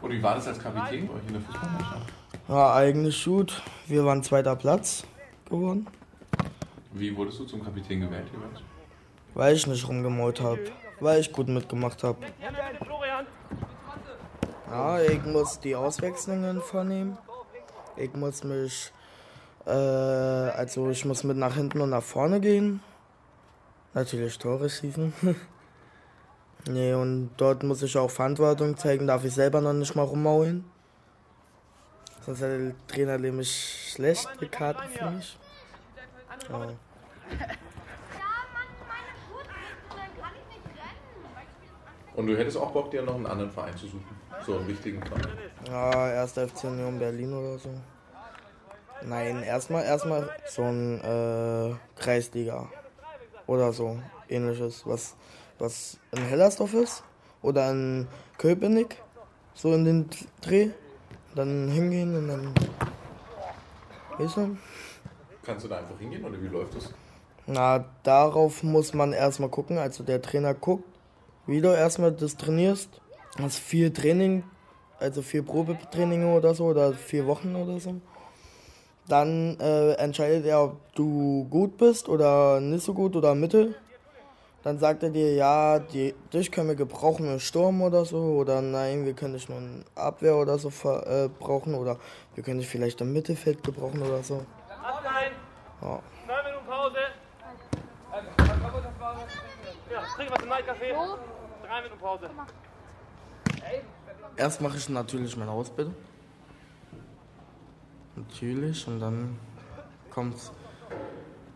[0.00, 2.12] Und wie war das als Kapitän bei euch in der Fußballmannschaft?
[2.48, 3.62] Ja, eigentlich gut.
[3.86, 5.06] Wir waren zweiter Platz
[5.48, 5.86] geworden,
[6.92, 8.73] Wie wurdest du zum Kapitän gewählt jeweils?
[9.34, 10.60] Weil ich nicht rumgemault habe,
[11.00, 12.18] weil ich gut mitgemacht habe.
[14.70, 17.18] Ja, ich muss die Auswechslungen vornehmen.
[17.96, 18.92] Ich muss mich,
[19.66, 22.80] äh, also ich muss mit nach hinten und nach vorne gehen.
[23.92, 25.12] Natürlich Tore schießen.
[26.68, 30.64] nee, und dort muss ich auch Verantwortung zeigen, darf ich selber noch nicht mal rummaulen.
[32.26, 35.38] Sonst hat der Trainer nämlich schlechte Karten für mich.
[36.50, 36.68] Ja.
[42.14, 44.16] Und du hättest auch Bock, dir noch einen anderen Verein zu suchen?
[44.46, 45.26] So einen wichtigen Verein?
[45.68, 47.70] Ja, erst FC Union Berlin oder so.
[49.02, 52.68] Nein, erstmal erstmal so ein äh, Kreisliga
[53.46, 53.98] oder so
[54.28, 55.16] ähnliches, was
[55.58, 57.04] was in Hellersdorf ist
[57.42, 58.96] oder in Köpenick,
[59.54, 60.70] so in den Dreh,
[61.34, 62.54] dann hingehen und dann
[64.18, 64.56] weißt du?
[65.44, 66.92] Kannst du da einfach hingehen oder wie läuft das?
[67.46, 69.76] Na, darauf muss man erstmal gucken.
[69.76, 70.84] Also der Trainer guckt,
[71.46, 73.00] wie du erstmal das trainierst.
[73.40, 74.44] Hast viel Training,
[74.98, 77.96] also vier Probetraining oder so, oder vier Wochen oder so.
[79.08, 83.74] Dann äh, entscheidet er, ob du gut bist oder nicht so gut oder mittel.
[84.62, 88.16] Dann sagt er dir, ja, die, dich können wir gebrauchen im Sturm oder so.
[88.16, 91.74] Oder nein, wir können dich nur in Abwehr oder so ver, äh, brauchen.
[91.74, 91.98] Oder
[92.34, 94.46] wir können dich vielleicht im Mittelfeld gebrauchen oder so.
[95.82, 96.00] Ja.
[96.26, 96.96] Neun Minuten Pause.
[99.92, 100.94] Ja, trink was im Nightcafé.
[101.66, 102.30] Drei Minuten Pause.
[104.36, 105.94] Erst mache ich natürlich meine Ausbildung.
[108.16, 108.86] Natürlich.
[108.86, 109.38] Und dann
[110.10, 110.52] kommt's.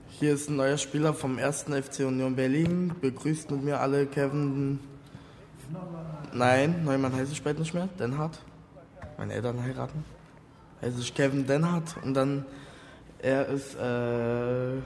[0.08, 1.66] Hier ist ein neuer Spieler vom 1.
[1.70, 2.94] FC Union Berlin.
[3.00, 4.80] Begrüßt mit mir alle Kevin.
[6.32, 7.88] Nein, Neumann heiße ich bald nicht mehr.
[7.98, 8.38] Denhardt.
[9.18, 10.04] Meine Eltern heiraten.
[10.82, 11.96] Heiße ich Kevin Denhardt.
[12.02, 12.46] Und dann,
[13.20, 14.80] er ist äh,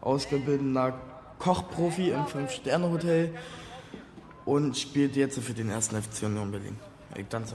[0.00, 0.94] ausgebildeter
[1.40, 3.34] Kochprofi im Fünf-Sterne-Hotel
[4.44, 6.78] und spielt jetzt für den ersten FC Union Berlin.
[7.16, 7.54] Ich tanze.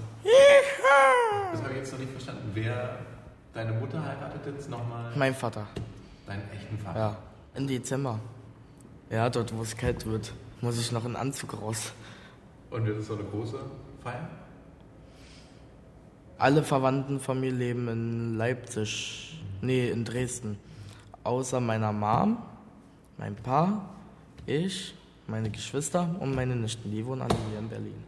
[1.51, 2.49] Das habe ich jetzt noch nicht verstanden.
[2.53, 2.99] Wer
[3.53, 5.13] deine Mutter heiratet jetzt nochmal?
[5.15, 5.67] Mein Vater.
[6.25, 6.99] Deinen echten Vater?
[6.99, 7.17] Ja,
[7.53, 8.19] im Dezember.
[9.11, 11.93] Ja, dort, wo es kalt wird, muss ich noch in Anzug raus.
[12.71, 13.59] Und wird es so eine große
[14.03, 14.27] Feier?
[16.39, 20.57] Alle Verwandten von mir leben in Leipzig, nee, in Dresden.
[21.23, 22.37] Außer meiner Mom,
[23.17, 23.89] mein Pa,
[24.45, 24.93] ich,
[25.27, 26.91] meine Geschwister und meine Nichten.
[26.91, 28.03] Die wohnen alle hier in Berlin.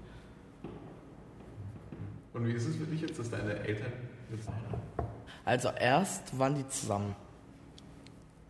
[2.33, 3.91] Und wie ist es für dich jetzt, dass deine Eltern
[4.31, 4.47] jetzt?
[5.43, 7.15] Also erst waren die zusammen.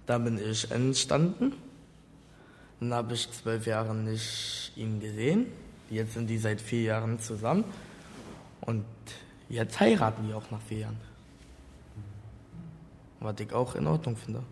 [0.05, 1.53] Da bin ich entstanden.
[2.79, 5.47] Dann habe ich zwölf Jahre nicht ihn gesehen.
[5.89, 7.63] Jetzt sind die seit vier Jahren zusammen.
[8.61, 8.85] Und
[9.49, 10.97] jetzt heiraten die auch nach vier Jahren.
[13.19, 14.43] Was ich auch in Ordnung finde.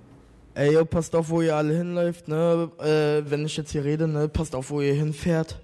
[0.57, 2.71] Ey, yo, passt auf, wo ihr alle hinläuft, ne?
[2.79, 4.29] Äh, wenn ich jetzt hier rede, ne?
[4.29, 5.59] Passt auf, wo ihr hinfährt.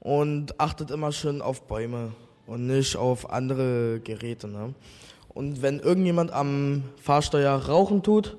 [0.00, 2.10] Und achtet immer schön auf Bäume
[2.48, 4.74] und nicht auf andere Geräte, ne?
[5.28, 8.36] Und wenn irgendjemand am Fahrsteuer rauchen tut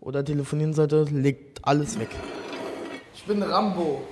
[0.00, 2.10] oder telefonieren sollte, legt alles weg.
[3.14, 4.02] Ich bin Rambo.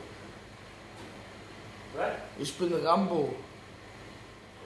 [1.96, 2.12] Was?
[2.38, 3.35] Ich bin Rambo.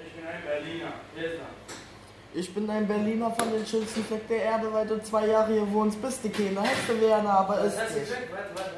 [0.06, 0.92] Ich bin ein Berliner.
[1.14, 1.67] Hier ist er.
[2.34, 5.72] Ich bin ein Berliner von den schönsten Fleck der Erde, weil du zwei Jahre hier
[5.72, 6.62] wohnst, bist du keiner.
[6.62, 8.10] Hättest du gerne, aber ist nicht.
[8.10, 8.72] Warte, warte,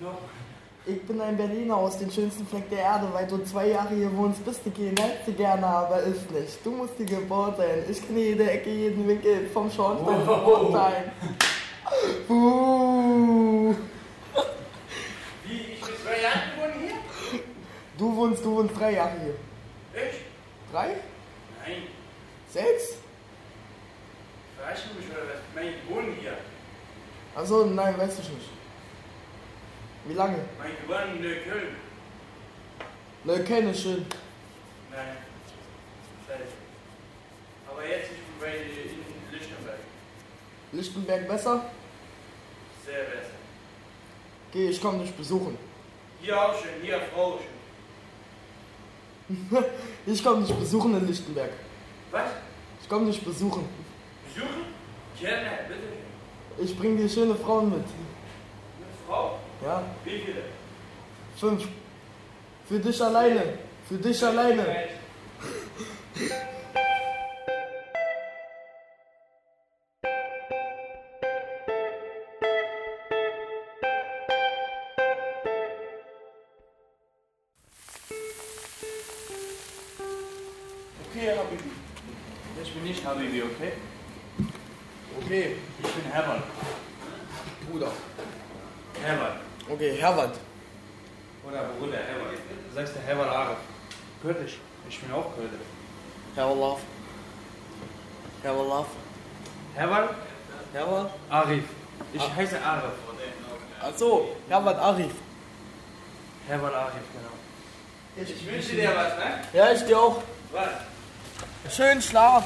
[0.00, 0.18] warte.
[0.86, 4.16] Ich bin ein Berliner aus den schönsten Fleck der Erde, weil du zwei Jahre hier
[4.16, 5.02] wohnst, bist du keiner.
[5.02, 6.64] Hättest du gerne, aber ist nicht.
[6.64, 7.84] Du musst die Geburt sein.
[7.88, 10.62] Ich kenne jede Ecke, jeden Winkel, vom Schornstein zum Wow.
[10.62, 11.12] Mondstein.
[12.30, 13.74] Uh.
[15.44, 15.74] Wie?
[15.74, 17.40] Ich bin zwei Jahre gewohnt hier?
[17.98, 19.34] Du wohnst, du wohnst drei Jahre hier.
[20.02, 20.16] Ich?
[20.72, 20.96] Drei?
[22.54, 22.64] Nein.
[22.64, 22.96] Sechs?
[24.56, 25.40] Verarschen mich oder was?
[25.54, 26.36] Meine, ich wohne hier.
[27.34, 28.50] Also nein, weiß ich nicht.
[30.06, 30.38] Wie lange?
[30.58, 31.76] Mein Gewinn in Neukölln.
[33.24, 34.06] Neukölln ist schön.
[34.90, 35.16] Nein.
[37.70, 39.78] Aber jetzt ich bin bei in Lichtenberg.
[40.72, 41.70] Lichtenberg besser?
[42.84, 43.30] Sehr besser.
[44.52, 45.56] Geh, ich komm dich besuchen.
[46.20, 47.46] Hier auch schön, hier Frau schön.
[50.06, 51.50] Ich komm dich besuchen in Lichtenberg.
[52.10, 52.30] Was?
[52.82, 53.68] Ich komm dich besuchen.
[54.34, 54.64] Besuchen?
[55.20, 56.62] Gerne, bitte.
[56.64, 57.78] Ich bring dir schöne Frauen mit.
[57.78, 57.86] Eine
[59.06, 59.38] Frau?
[59.64, 60.42] Ja, Wie viele?
[61.36, 61.68] fünf.
[62.68, 63.58] Für dich alleine.
[63.88, 64.64] Für dich alleine.
[83.30, 83.72] Habibi, okay?
[85.24, 86.42] Okay, Ich bin Herbert.
[87.70, 87.92] Bruder.
[89.02, 89.36] Herbert.
[89.68, 90.36] Okay, Herbert.
[91.46, 92.32] Oder Bruder Herbert.
[92.68, 93.58] Du sagst der Herbert Arif.
[94.22, 94.58] Kurdisch.
[94.88, 95.60] Ich bin auch Kurdisch.
[96.34, 96.78] Herbert.
[98.42, 98.86] Herbert.
[99.76, 100.14] Herbert
[100.72, 101.10] Herbert.
[101.28, 101.64] Arif.
[102.12, 102.92] Ich heiße Arif.
[103.80, 105.12] Achso, Herbert Arif.
[106.48, 108.26] Herbert Arif, genau.
[108.28, 109.44] Ich, wünsche dir was, ne?
[109.52, 110.22] Ja, ich dir auch.
[110.52, 111.74] Was?
[111.76, 112.44] Schönen Schlaf.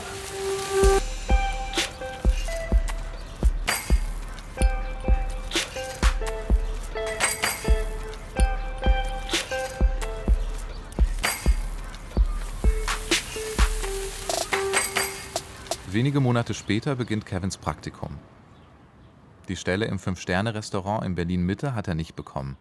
[16.05, 18.19] Wenige Monate später beginnt Kevins Praktikum.
[19.49, 22.59] Die Stelle im Fünf-Sterne-Restaurant in Berlin-Mitte hat er nicht bekommen.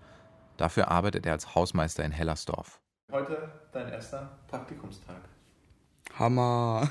[0.55, 2.79] Dafür arbeitet er als Hausmeister in Hellersdorf.
[3.11, 5.17] Heute dein erster Praktikumstag.
[6.17, 6.89] Hammer.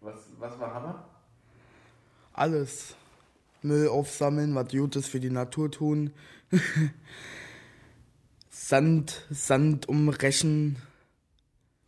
[0.00, 1.04] Was, was war Hammer?
[2.32, 2.96] Alles.
[3.60, 6.14] Müll aufsammeln, was Gutes für die Natur tun.
[8.48, 10.76] Sand, Sand umrechen.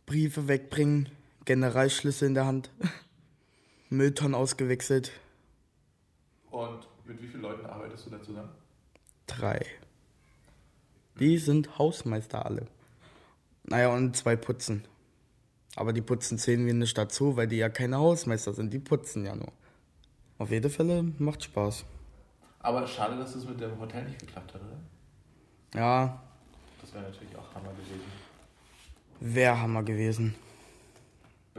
[0.05, 1.09] Briefe wegbringen.
[1.45, 2.69] Generalschlüssel in der Hand.
[3.89, 5.11] Mülltonnen ausgewechselt.
[6.51, 8.49] Und mit wie vielen Leuten arbeitest du da zusammen?
[9.27, 9.65] Drei.
[11.19, 12.67] Die sind Hausmeister alle.
[13.63, 14.85] Naja, und zwei putzen.
[15.75, 18.73] Aber die putzen zählen wir nicht dazu, weil die ja keine Hausmeister sind.
[18.73, 19.51] Die putzen ja nur.
[20.37, 21.85] Auf jeden Fälle macht Spaß.
[22.59, 25.79] Aber schade, dass es mit dem Hotel nicht geklappt hat, oder?
[25.79, 26.21] Ja,
[26.81, 28.01] Das wäre natürlich auch Hammer gewesen.
[29.19, 30.35] wäre Hammer gewesen.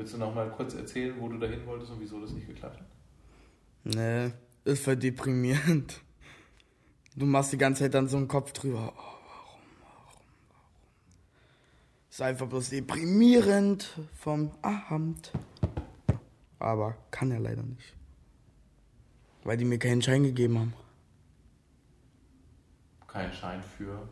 [0.01, 2.81] Willst du noch mal kurz erzählen, wo du dahin wolltest und wieso das nicht geklappt
[2.81, 2.87] hat?
[3.85, 4.33] Ne,
[4.65, 6.01] ist voll deprimierend.
[7.17, 8.95] Du machst die ganze Zeit dann so einen Kopf drüber.
[8.97, 10.21] Oh, warum, warum, warum?
[12.09, 15.33] Ist einfach bloß deprimierend vom Amt.
[16.59, 17.95] Aber kann er leider nicht.
[19.45, 20.73] Weil die mir keinen Schein gegeben haben.
[23.07, 24.09] Führerschein für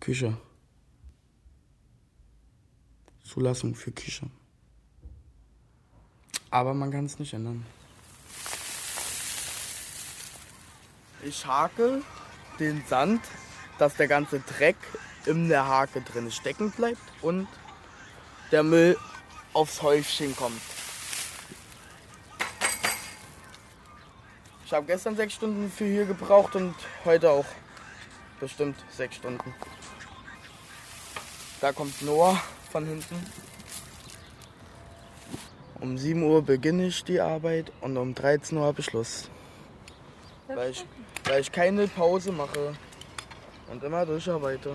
[0.00, 0.36] Küche.
[3.24, 4.28] Zulassung für Küche.
[6.52, 7.64] Aber man kann es nicht ändern.
[11.24, 12.02] Ich hake
[12.60, 13.22] den Sand,
[13.78, 14.76] dass der ganze Dreck
[15.24, 17.48] in der Hake drin stecken bleibt und
[18.50, 18.98] der Müll
[19.54, 20.60] aufs Häufchen kommt.
[24.66, 26.74] Ich habe gestern sechs Stunden für hier gebraucht und
[27.06, 27.46] heute auch
[28.40, 29.54] bestimmt sechs Stunden.
[31.62, 32.38] Da kommt Noah
[32.70, 33.26] von hinten.
[35.82, 39.28] Um 7 Uhr beginne ich die Arbeit und um 13 Uhr habe ich Schluss.
[40.46, 40.86] Weil ich,
[41.24, 42.74] weil ich keine Pause mache
[43.68, 44.74] und immer durcharbeite.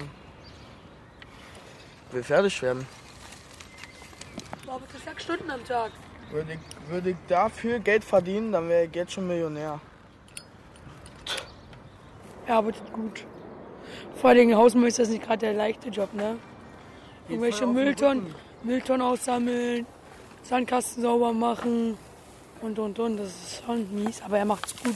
[2.11, 2.85] Will fertig werden.
[4.67, 5.93] Aber das sechs Stunden am Tag.
[6.29, 9.79] Würde ich, würde ich dafür Geld verdienen, dann wäre ich jetzt schon Millionär.
[12.47, 13.25] Er arbeitet gut.
[14.15, 16.37] Vor allem Hausmeister ist nicht gerade der leichte Job, ne?
[17.29, 18.35] Irgendwelche Mülltonnen.
[18.63, 19.85] Mülltonnen aussammeln,
[20.47, 21.97] Sandkasten sauber machen
[22.61, 23.17] und und und.
[23.17, 24.95] Das ist schon mies, aber er macht's gut.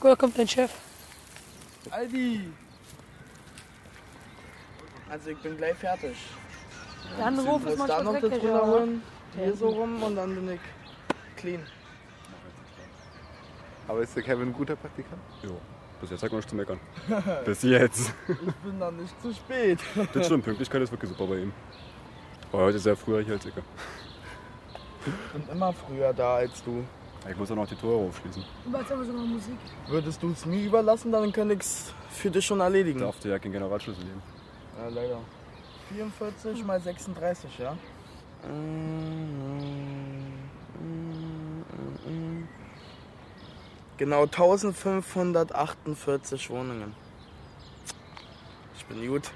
[0.00, 0.70] Guck, da kommt dein Chef.
[1.90, 2.50] Aldi!
[5.08, 6.16] Also ich bin gleich fertig.
[7.16, 9.02] Der andere Hof ist muss da manchmal noch dreckig, runterholen,
[9.36, 9.44] ja.
[9.44, 10.60] hier so rum und dann bin ich
[11.36, 11.62] clean.
[13.88, 15.22] Aber ist der Kevin ein guter Praktikant?
[15.42, 15.58] Jo.
[16.00, 16.78] Bis jetzt hat man nichts zu meckern.
[17.46, 18.12] Bis jetzt.
[18.28, 19.80] Ich bin dann nicht zu spät.
[20.12, 21.52] Das stimmt, Pünktlichkeit ist wirklich super bei ihm.
[22.52, 23.52] Aber heute sehr früher hier als ich.
[25.06, 26.84] Ich bin immer früher da als du.
[27.28, 28.42] Ich muss auch noch die Tore aufschließen.
[28.64, 29.58] Du machst aber sogar Musik.
[29.86, 33.00] Würdest du es mir überlassen, dann könnte ich es für dich schon erledigen.
[33.00, 34.22] Darf dir ja keinen Generalschlüssel nehmen.
[34.78, 35.18] Ja, leider.
[35.90, 37.76] 44 mal 36, ja?
[43.96, 46.94] Genau 1548 Wohnungen.
[48.76, 49.30] Ich bin gut.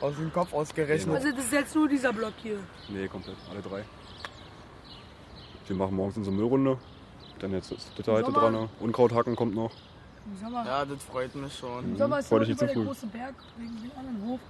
[0.00, 1.14] Aus dem Kopf ausgerechnet.
[1.16, 2.58] Also das ist jetzt nur dieser Block hier.
[2.88, 3.36] Nee, komplett.
[3.50, 3.84] Alle drei.
[5.66, 6.78] Wir machen morgens unsere Müllrunde.
[7.40, 8.68] Dann jetzt ist das heute Sommer- dran.
[8.80, 9.70] Unkraut hacken kommt noch.
[10.26, 11.84] Im Sommer, Ja, das freut mich schon.
[11.84, 12.86] im Sommer ist Freu dich nicht über zu der früh.
[12.86, 14.40] große Berg wegen dem anderen Hof.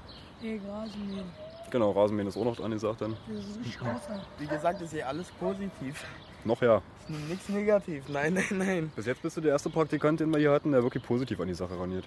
[0.42, 1.24] Ey, Rasenmähen.
[1.70, 3.16] Genau, Rasenmähen ist auch noch dran gesagt dann.
[3.28, 4.20] Das ist richtig scheiße.
[4.38, 6.04] Wie gesagt, ist hier alles positiv.
[6.44, 6.80] Noch ja.
[7.08, 8.04] Ist nichts negativ.
[8.08, 8.92] Nein, nein, nein.
[8.96, 11.48] Bis jetzt bist du der erste Praktikant, den wir hier hatten, der wirklich positiv an
[11.48, 12.04] die Sache raniert.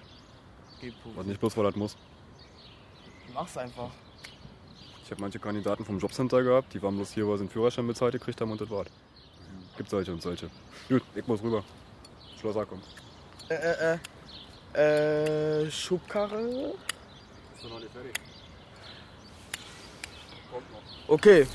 [0.80, 1.96] Geh Und nicht bloß, weil das muss.
[3.34, 3.90] Mach's einfach.
[5.04, 7.86] Ich habe manche Kandidaten vom Jobcenter gehabt, die waren bloß hier, weil sie einen Führerschein
[7.86, 8.88] bezahlt gekriegt haben und das war's.
[9.76, 10.48] Gibt solche und solche.
[10.88, 11.64] Gut, ich muss rüber.
[12.40, 12.84] Schlosser kommt.
[13.48, 13.98] Äh, äh, äh.
[14.74, 16.74] Äh, Schubkarre?
[17.54, 18.14] Ist noch nicht fertig.
[20.50, 21.08] Kommt noch.
[21.08, 21.46] Okay.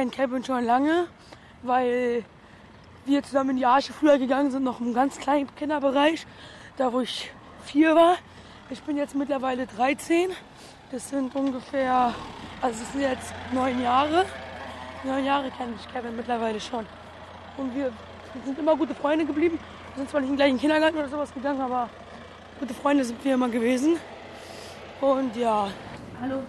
[0.00, 1.08] Kenne Kevin schon lange,
[1.62, 2.24] weil
[3.04, 6.26] wir zusammen in die Arche früher gegangen sind, noch im ganz kleinen Kinderbereich,
[6.78, 7.30] da wo ich
[7.66, 8.16] vier war.
[8.70, 10.30] Ich bin jetzt mittlerweile 13.
[10.90, 12.14] Das sind ungefähr,
[12.62, 14.24] also es sind jetzt neun Jahre.
[15.04, 16.86] Neun Jahre kenne ich Kevin mittlerweile schon.
[17.58, 17.92] Und wir,
[18.46, 19.58] sind immer gute Freunde geblieben.
[19.58, 21.90] Wir sind zwar nicht den gleichen Kindergarten oder sowas gegangen, aber
[22.58, 23.98] gute Freunde sind wir immer gewesen.
[25.02, 25.68] Und ja.
[26.22, 26.42] Hallo.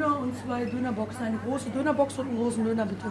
[0.00, 1.24] Döner und zwei Dönerboxen.
[1.26, 3.06] Eine große Dönerbox und einen großen Döner, bitte.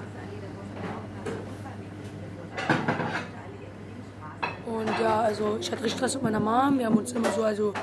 [4.65, 6.79] Und ja, also ich hatte richtig Stress mit meiner Mom.
[6.79, 7.73] Wir haben uns immer so, also,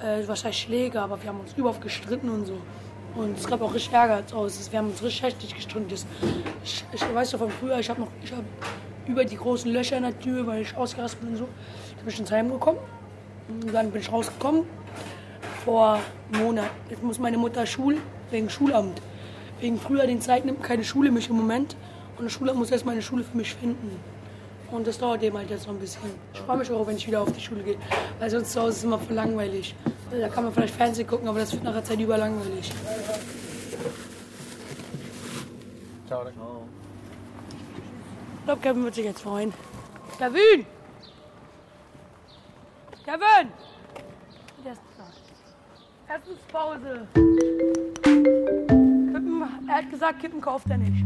[0.00, 2.58] äh, was heißt Schläge, aber wir haben uns überhaupt gestritten und so.
[3.14, 4.72] Und es gab auch richtig Ärger aus.
[4.72, 5.86] Wir haben uns richtig heftig gestritten.
[6.64, 8.44] Ich, ich weiß doch von früher, ich habe noch, ich habe
[9.06, 12.08] über die großen Löcher in der Tür, weil ich ausgerastet bin und so, da bin
[12.08, 12.78] ich ins Heim gekommen.
[13.48, 14.64] Und dann bin ich rausgekommen
[15.64, 16.00] vor
[16.32, 16.70] einem Monat.
[16.90, 17.98] Jetzt muss meine Mutter Schul,
[18.32, 19.00] wegen Schulamt.
[19.60, 21.76] Wegen früher den Zeit nimmt keine Schule mich im Moment.
[22.18, 23.98] Und das Schulamt muss erst eine Schule für mich finden.
[24.70, 26.02] Und das dauert eben halt jetzt noch ein bisschen.
[26.32, 27.76] Ich freue mich auch, wenn ich wieder auf die Schule gehe.
[28.18, 29.74] Weil sonst zu Hause ist es immer voll langweilig.
[30.10, 32.72] Da kann man vielleicht Fernsehen gucken, aber das wird nach der Zeit überlangweilig.
[36.06, 36.26] Ciao.
[38.38, 39.52] Ich glaube, Kevin wird sich jetzt freuen.
[40.18, 40.66] Kevin!
[43.04, 43.48] Kevin!
[44.64, 44.72] Da.
[46.14, 47.06] Essenspause.
[48.22, 51.04] Kippen, er hat gesagt, Kippen kauft er nicht.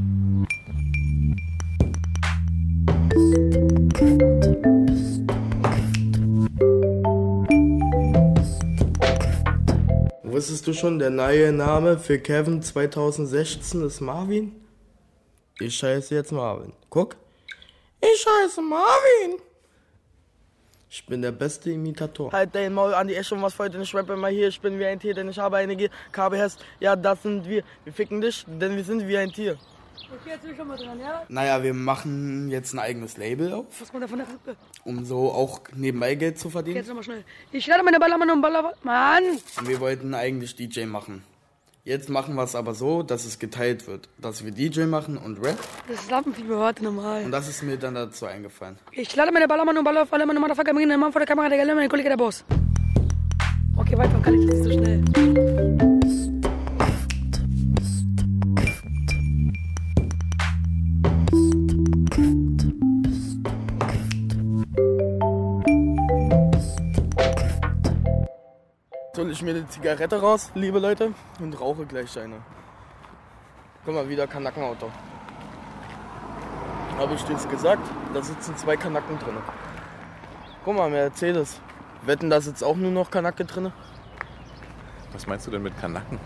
[10.22, 14.54] Wusstest du schon, der neue Name für Kevin 2016 ist Marvin?
[15.58, 16.74] Ich heiße jetzt Marvin.
[16.90, 17.16] Guck,
[18.02, 19.40] Ich heiße Marvin.
[20.96, 22.32] Ich bin der beste Imitator.
[22.32, 24.48] Halt dein Maul an die Esche, was heute nicht rappe mal hier.
[24.48, 25.76] Ich bin wie ein Tier, denn ich habe eine
[26.10, 26.56] KBS.
[26.80, 27.62] Ja, das sind wir.
[27.84, 29.58] Wir ficken dich, denn wir sind wie ein Tier.
[30.10, 31.22] Okay, jetzt bin ich schon mal dran, ja?
[31.28, 34.56] Naja, wir machen jetzt ein eigenes Label auf, Was kommt da von der Rippe?
[34.84, 36.76] um so auch nebenbei Geld zu Okay, verdienen.
[36.78, 37.24] jetzt nochmal schnell.
[37.52, 38.72] Ich lade meine Ballermann und Baller...
[38.82, 39.22] Mann!
[39.58, 41.22] Und wir wollten eigentlich DJ machen.
[41.86, 44.08] Jetzt machen wir es aber so, dass es geteilt wird.
[44.20, 45.56] Dass wir DJ machen und Rap.
[45.86, 47.30] Das ist Lampenfieber, Und normal.
[47.30, 48.76] das ist mir dann dazu eingefallen.
[48.90, 51.48] Ich lade meine Ballermann und Baller alle meine Motherfucker, bringen den Mann vor der Kamera,
[51.48, 52.44] der Geile, mein Kollege, der Boss.
[53.76, 55.95] Okay, weiter kann ich das nicht so schnell.
[69.36, 72.36] Ich mir eine Zigarette raus, liebe Leute, und rauche gleich eine.
[73.84, 74.90] Guck mal, wieder Kanackenauto.
[76.96, 77.86] Habe ich dir's gesagt?
[78.14, 79.36] Da sitzen zwei Kanacken drin.
[80.64, 81.60] Guck mal, Mercedes.
[82.02, 83.72] Wetten, da sitzt auch nur noch Kanacke drin?
[85.12, 86.18] Was meinst du denn mit Kanaken?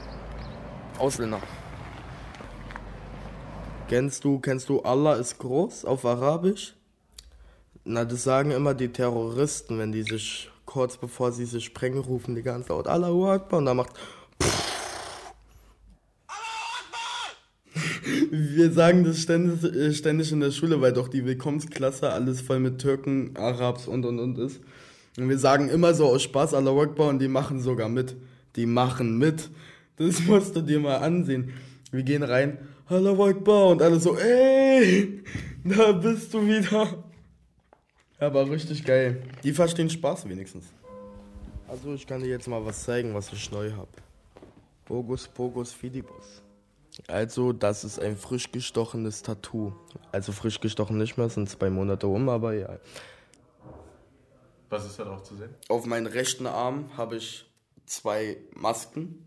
[0.99, 1.41] Ausländer.
[3.89, 6.77] Kennst du, kennst du Allah ist groß auf Arabisch?
[7.83, 12.37] Na, das sagen immer die Terroristen, wenn die sich kurz bevor sie sich sprengen, rufen
[12.37, 13.91] die ganz laut Allahu Akbar und da macht
[18.31, 22.61] Wir sagen das ständig, äh, ständig in der Schule, weil doch die Willkommensklasse alles voll
[22.61, 24.61] mit Türken, Arabs und und und ist.
[25.19, 28.17] Und wir sagen immer so aus Spaß Allahu Akbar und die machen sogar mit.
[28.55, 29.51] Die machen mit.
[29.97, 31.53] Das musst du dir mal ansehen.
[31.91, 35.25] Wir gehen rein, Allahu Akbar und alle so, ey,
[35.65, 37.10] da bist du wieder.
[38.21, 39.23] Aber richtig geil.
[39.43, 40.67] Die verstehen Spaß wenigstens.
[41.67, 43.89] Also ich kann dir jetzt mal was zeigen, was ich neu habe.
[44.85, 46.43] Bogus Pogus Fidibus.
[47.07, 49.73] Also das ist ein frisch gestochenes Tattoo.
[50.13, 52.79] Also frisch gestochen nicht mehr, sind zwei Monate um, aber ja.
[54.69, 55.55] Was ist da drauf zu sehen?
[55.69, 57.51] Auf meinen rechten Arm habe ich
[57.87, 59.27] zwei Masken.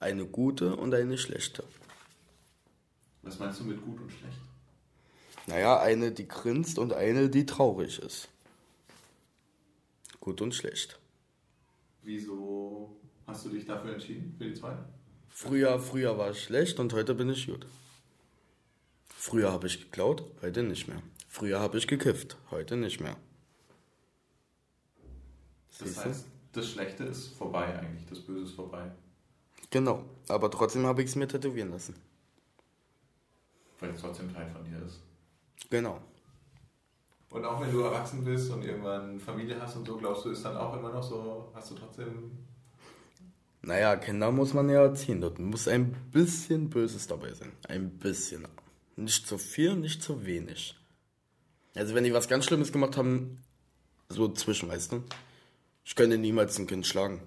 [0.00, 1.64] Eine gute und eine schlechte.
[3.22, 4.41] Was meinst du mit gut und schlecht?
[5.46, 8.28] Naja, eine, die grinst und eine, die traurig ist.
[10.20, 10.98] Gut und schlecht.
[12.02, 14.76] Wieso hast du dich dafür entschieden, für die zwei?
[15.28, 17.66] Früher, früher war ich schlecht und heute bin ich gut.
[19.08, 21.02] Früher habe ich geklaut, heute nicht mehr.
[21.28, 23.16] Früher habe ich gekifft, heute nicht mehr.
[25.78, 28.90] Das heißt, das Schlechte ist vorbei eigentlich, das Böse ist vorbei.
[29.70, 31.94] Genau, aber trotzdem habe ich es mir tätowieren lassen.
[33.80, 35.00] Weil es trotzdem Teil von dir ist.
[35.70, 36.00] Genau.
[37.30, 40.44] Und auch wenn du erwachsen bist und irgendwann Familie hast und so, glaubst du, ist
[40.44, 42.46] dann auch immer noch so, hast du trotzdem.
[43.62, 45.20] Naja, Kinder muss man ja erziehen.
[45.20, 47.52] Dort muss ein bisschen Böses dabei sein.
[47.68, 48.46] Ein bisschen.
[48.96, 50.76] Nicht zu viel, nicht zu wenig.
[51.74, 53.42] Also wenn die was ganz Schlimmes gemacht haben,
[54.08, 55.04] so zwischen, weißt du?
[55.84, 57.22] Ich könnte niemals ein Kind schlagen.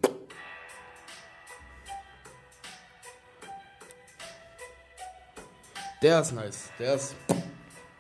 [6.02, 6.70] Der ist nice.
[6.78, 7.16] Der ist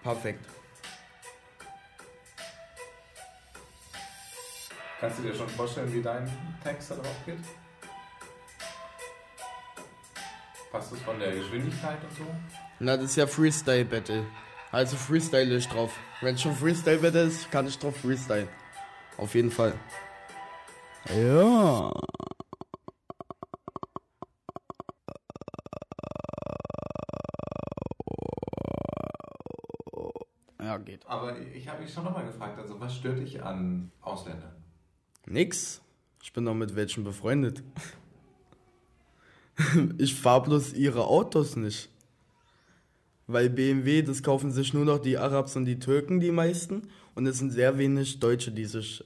[0.05, 0.45] perfekt.
[4.99, 6.31] Kannst du dir schon vorstellen, wie dein
[6.63, 7.39] Text da drauf geht?
[10.71, 12.25] Passt das von der Geschwindigkeit und so?
[12.79, 14.25] Na, das ist ja Freestyle Battle.
[14.71, 15.91] Also freestyle ich drauf.
[16.21, 18.47] Wenn schon Freestyle Battle ist, kann ich drauf freestyle.
[19.17, 19.73] Auf jeden Fall.
[21.15, 21.91] Ja.
[30.95, 31.07] Geht.
[31.07, 34.51] Aber ich habe mich schon nochmal gefragt, also was stört dich an Ausländern?
[35.25, 35.81] Nix.
[36.23, 37.63] Ich bin doch mit welchen befreundet.
[39.97, 41.87] Ich fahr bloß ihre Autos nicht.
[43.25, 46.89] Weil BMW, das kaufen sich nur noch die Arabs und die Türken, die meisten.
[47.13, 49.01] Und es sind sehr wenig Deutsche, die sich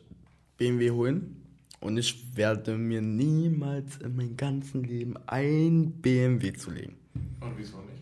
[0.58, 1.46] BMW holen.
[1.82, 6.96] Und ich werde mir niemals in meinem ganzen Leben ein BMW zulegen.
[7.42, 8.02] Und wieso nicht?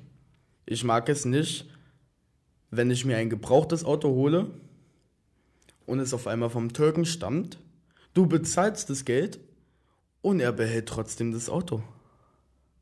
[0.65, 1.67] Ich mag es nicht,
[2.71, 4.51] wenn ich mir ein gebrauchtes Auto hole
[5.85, 7.59] und es auf einmal vom Türken stammt.
[8.13, 9.39] Du bezahlst das Geld
[10.21, 11.83] und er behält trotzdem das Auto.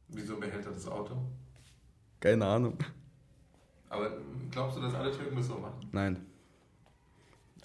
[0.08, 1.16] Wieso behält er das Auto?
[2.20, 2.78] Keine Ahnung.
[3.90, 4.18] Aber
[4.52, 5.88] glaubst du, dass alle Türken das so machen?
[5.92, 6.26] Nein.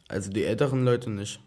[0.08, 1.40] Also die älteren Leute nicht.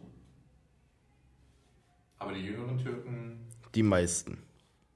[2.18, 3.48] Aber die jüngeren Türken.
[3.76, 4.38] Die meisten.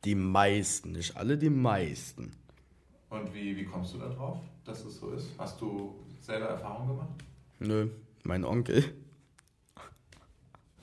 [0.06, 2.32] Die meisten, nicht alle, die meisten.
[3.10, 5.30] Und wie, wie kommst du da drauf, dass es so ist?
[5.38, 7.10] Hast du selber Erfahrung gemacht?
[7.60, 7.88] Nö,
[8.24, 8.84] mein Onkel.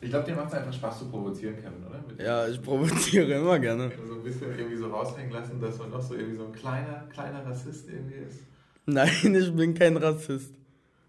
[0.00, 2.04] Ich glaube, dir macht es einfach Spaß zu provozieren, Kevin, oder?
[2.06, 3.90] Mit Ja, ich provoziere immer gerne.
[4.06, 7.06] So ein bisschen irgendwie so raushängen lassen, dass man doch so irgendwie so ein kleiner,
[7.12, 8.40] kleiner Rassist irgendwie ist.
[8.86, 10.52] Nein, ich bin kein Rassist.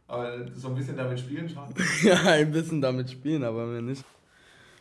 [0.07, 1.63] Aber so ein bisschen damit spielen schon.
[2.03, 4.05] ja, ein bisschen damit spielen, aber mir nicht.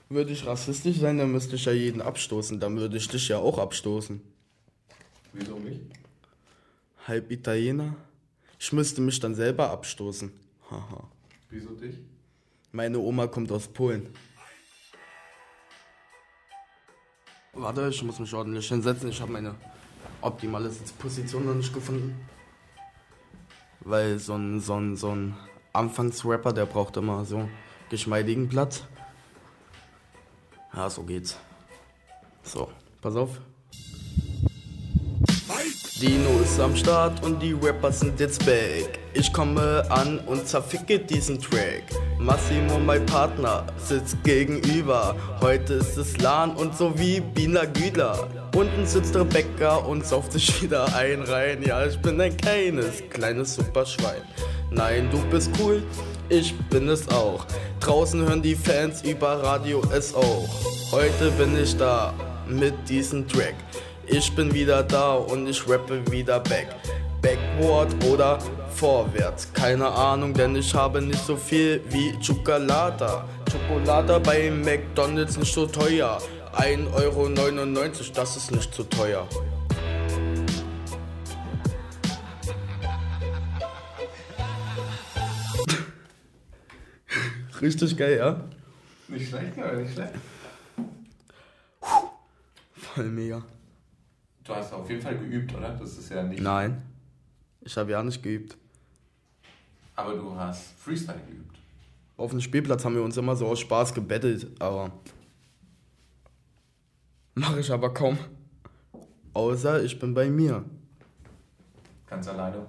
[0.08, 2.60] Würde ich rassistisch sein, dann müsste ich ja jeden abstoßen.
[2.60, 4.20] Dann würde ich dich ja auch abstoßen.
[5.32, 5.80] Wieso mich?
[7.06, 7.94] Halb Italiener?
[8.58, 10.32] Ich müsste mich dann selber abstoßen.
[10.70, 11.08] Haha.
[11.50, 11.96] Wieso dich?
[12.72, 14.08] Meine Oma kommt aus Polen.
[17.52, 19.10] Warte, ich muss mich ordentlich hinsetzen.
[19.10, 19.54] Ich habe meine
[20.22, 22.26] optimale Sitzposition noch nicht gefunden.
[23.80, 25.36] Weil so ein, so ein, so ein
[25.74, 27.48] Anfangsrapper, der braucht immer so
[27.90, 28.82] geschmeidigen Platz.
[30.72, 31.38] Ja, so geht's.
[32.42, 33.40] So, pass auf.
[36.00, 38.98] Dino ist am Start und die Rappers sind jetzt back.
[39.12, 41.84] Ich komme an und zerficke diesen Track.
[42.18, 45.14] Massimo, mein Partner, sitzt gegenüber.
[45.40, 48.28] Heute ist es LAN und so wie Bina Güdler.
[48.56, 51.62] Unten sitzt Rebecca und sauft sich wieder ein rein.
[51.62, 54.22] Ja, ich bin ein kleines, kleines Superschwein.
[54.72, 55.80] Nein, du bist cool,
[56.28, 57.46] ich bin es auch.
[57.78, 60.48] Draußen hören die Fans über Radio es auch.
[60.90, 62.12] Heute bin ich da
[62.48, 63.54] mit diesem Track.
[64.06, 66.68] Ich bin wieder da und ich rappe wieder back.
[67.22, 68.38] Backward oder
[68.74, 73.26] vorwärts, keine Ahnung, denn ich habe nicht so viel wie Chocolata.
[73.50, 76.20] Schokolade bei McDonalds nicht so teuer.
[76.52, 77.28] 1,99 Euro,
[78.14, 79.26] das ist nicht zu teuer.
[87.62, 88.38] Richtig geil, ja?
[89.08, 90.12] Nicht schlecht, aber nicht schlecht.
[92.76, 93.42] Voll mega.
[94.44, 95.70] Du hast auf jeden Fall geübt, oder?
[95.70, 96.42] Das ist ja nicht.
[96.42, 96.82] Nein,
[97.62, 98.56] ich habe ja nicht geübt.
[99.96, 101.56] Aber du hast Freestyle geübt.
[102.16, 104.90] Auf dem Spielplatz haben wir uns immer so aus Spaß gebettelt, aber.
[107.34, 108.18] Mache ich aber kaum.
[109.32, 110.64] Außer ich bin bei mir.
[112.06, 112.66] Ganz alleine?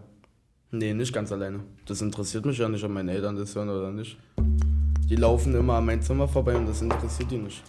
[0.72, 1.60] Nee, nicht ganz alleine.
[1.86, 4.18] Das interessiert mich ja nicht, ob meine Eltern das hören oder nicht.
[5.08, 7.62] Die laufen immer an mein Zimmer vorbei und das interessiert die nicht.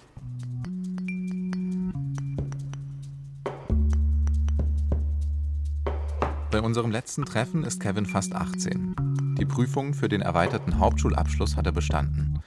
[6.56, 8.96] Bei unserem letzten Treffen ist Kevin fast 18.
[9.38, 12.40] Die Prüfung für den erweiterten Hauptschulabschluss hat er bestanden.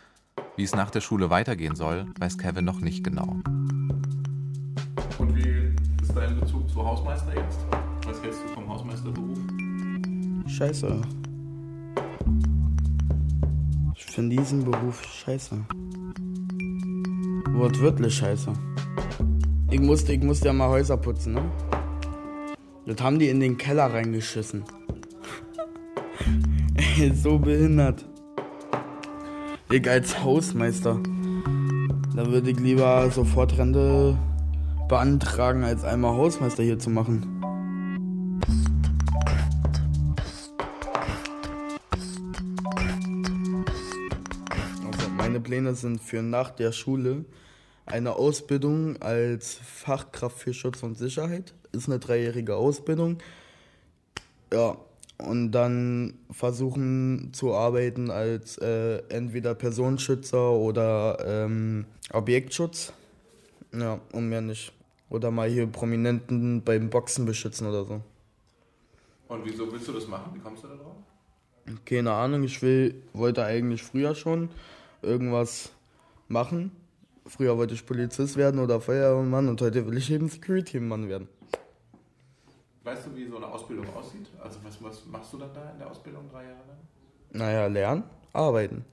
[0.56, 3.36] Wie es nach der Schule weitergehen soll, weiß Kevin noch nicht genau.
[5.20, 7.60] Und wie ist dein Bezug zu Hausmeister jetzt?
[8.08, 9.38] Was hältst du vom Hausmeisterberuf?
[10.48, 11.02] Scheiße.
[13.96, 15.56] Ich finde diesen Beruf scheiße.
[17.52, 18.54] Wortwörtlich scheiße.
[19.70, 21.44] Ich musste, ich musste ja mal Häuser putzen, ne?
[22.90, 24.64] Das haben die in den Keller reingeschissen.
[26.98, 28.04] Ey, so behindert.
[29.70, 31.00] Ich als Hausmeister.
[32.16, 34.18] Da würde ich lieber sofort Rente
[34.88, 37.28] beantragen, als einmal Hausmeister hier zu machen.
[44.92, 47.26] Also meine Pläne sind für nach der Schule
[47.90, 51.54] eine Ausbildung als Fachkraft für Schutz und Sicherheit.
[51.72, 53.18] Ist eine dreijährige Ausbildung.
[54.54, 54.78] Ja,
[55.18, 62.94] und dann versuchen zu arbeiten als äh, entweder Personenschützer oder ähm, Objektschutz.
[63.74, 64.72] Ja, und mehr nicht.
[65.10, 68.02] Oder mal hier Prominenten beim Boxen beschützen oder so.
[69.28, 70.32] Und wieso willst du das machen?
[70.34, 70.96] Wie kommst du da drauf?
[71.86, 74.50] Keine Ahnung, ich will, wollte eigentlich früher schon
[75.02, 75.72] irgendwas
[76.28, 76.72] machen.
[77.30, 81.28] Früher wollte ich Polizist werden oder Feuerwehrmann und heute will ich eben Security-Mann werden.
[82.84, 84.28] Weißt du, wie so eine Ausbildung aussieht?
[84.44, 86.78] Also was, was machst du dann da in der Ausbildung drei Jahre lang?
[87.32, 88.04] Naja, lernen,
[88.34, 88.84] arbeiten.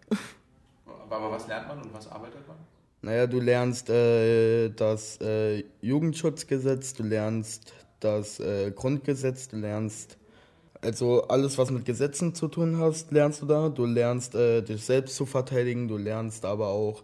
[1.09, 2.57] Aber, was lernt man und was arbeitet man?
[3.01, 10.19] Naja, du lernst äh, das äh, Jugendschutzgesetz, du lernst das äh, Grundgesetz, du lernst
[10.83, 13.71] also alles, was mit Gesetzen zu tun hast, lernst du da.
[13.71, 17.03] Du lernst äh, dich selbst zu verteidigen, du lernst aber auch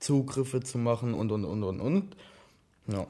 [0.00, 2.16] Zugriffe zu machen und und und und und.
[2.86, 3.06] Ja.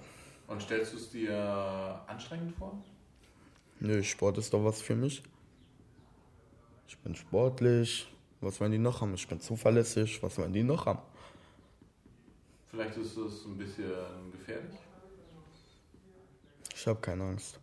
[0.47, 2.77] Und stellst du es dir anstrengend vor?
[3.79, 5.23] Nö, Sport ist doch was für mich.
[6.89, 8.13] Ich bin sportlich.
[8.41, 9.15] Was wollen die noch haben?
[9.15, 10.23] Ich bin zuverlässig.
[10.23, 11.01] Was wollen die noch haben?
[12.67, 13.93] Vielleicht ist es ein bisschen
[14.33, 14.77] gefährlich.
[16.75, 17.59] Ich habe keine Angst.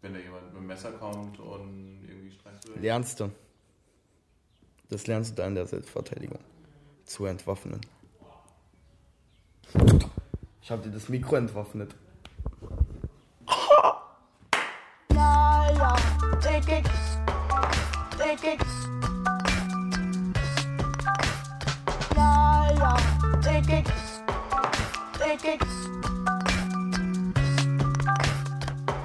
[0.00, 2.72] Wenn da jemand mit einem Messer kommt und irgendwie streichst du.
[2.80, 3.30] Lernst du.
[4.88, 6.38] Das lernst du da in der Selbstverteidigung.
[7.08, 7.80] Zu entwaffnen.
[10.60, 11.94] Ich habe dir das Mikro entwaffnet.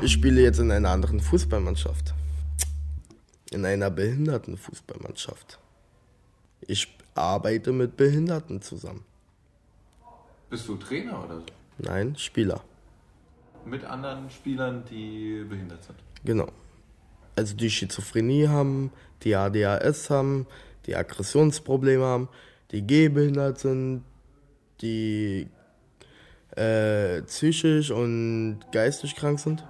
[0.01, 2.13] Ich, spiele jetzt in einer anderen Fußballmannschaft.
[3.51, 5.57] In einer Behindertenfußballmannschaft.
[6.67, 9.03] Ich arbeite mit Behinderten zusammen.
[10.49, 11.45] Bist du Trainer oder so?
[11.79, 12.61] Nein, Spieler.
[13.65, 15.97] Mit anderen Spielern, die behindert sind.
[16.25, 16.47] Genau.
[17.35, 18.91] Also die Schizophrenie haben,
[19.23, 20.45] die ADHS haben,
[20.85, 22.29] die Aggressionsprobleme haben,
[22.71, 24.03] die gehbehindert sind,
[24.81, 25.47] die
[26.55, 29.63] äh, psychisch und geistig krank sind.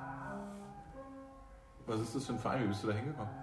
[1.85, 2.63] Was ist das für ein Verein?
[2.63, 3.42] Wie bist du da hingekommen?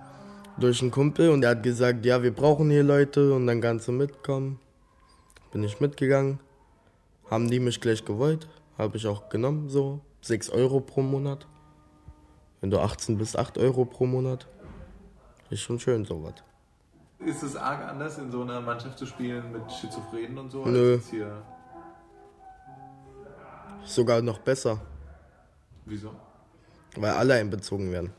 [0.59, 3.89] Durch einen Kumpel und er hat gesagt, ja, wir brauchen hier Leute und dann kannst
[3.89, 4.59] du mitkommen.
[5.53, 6.39] Bin ich mitgegangen.
[7.31, 8.49] Haben die mich gleich gewollt.
[8.77, 11.47] Habe ich auch genommen, so 6 Euro pro Monat.
[12.61, 14.47] Wenn du 18 bist, 8 Euro pro Monat.
[15.49, 16.35] Ist schon schön, sowas.
[17.19, 20.65] Ist es arg anders, in so einer Mannschaft zu spielen mit Schizophrenen und so?
[20.65, 20.95] Nö.
[20.95, 21.43] Als hier?
[23.85, 24.81] Sogar noch besser,
[25.87, 26.11] Wieso?
[26.97, 28.13] weil alle einbezogen werden.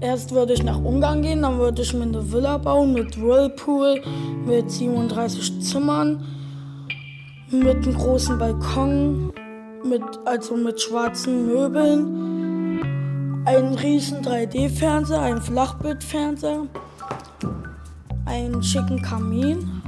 [0.00, 4.00] Erst würde ich nach Ungarn gehen, dann würde ich mir eine Villa bauen mit Whirlpool,
[4.46, 6.24] mit 37 Zimmern,
[7.50, 9.30] mit einem großen Balkon,
[9.84, 12.80] mit, also mit schwarzen Möbeln,
[13.44, 16.66] einen riesen 3D-Fernseher, einen Flachbildfernseher,
[18.24, 19.82] einen schicken Kamin,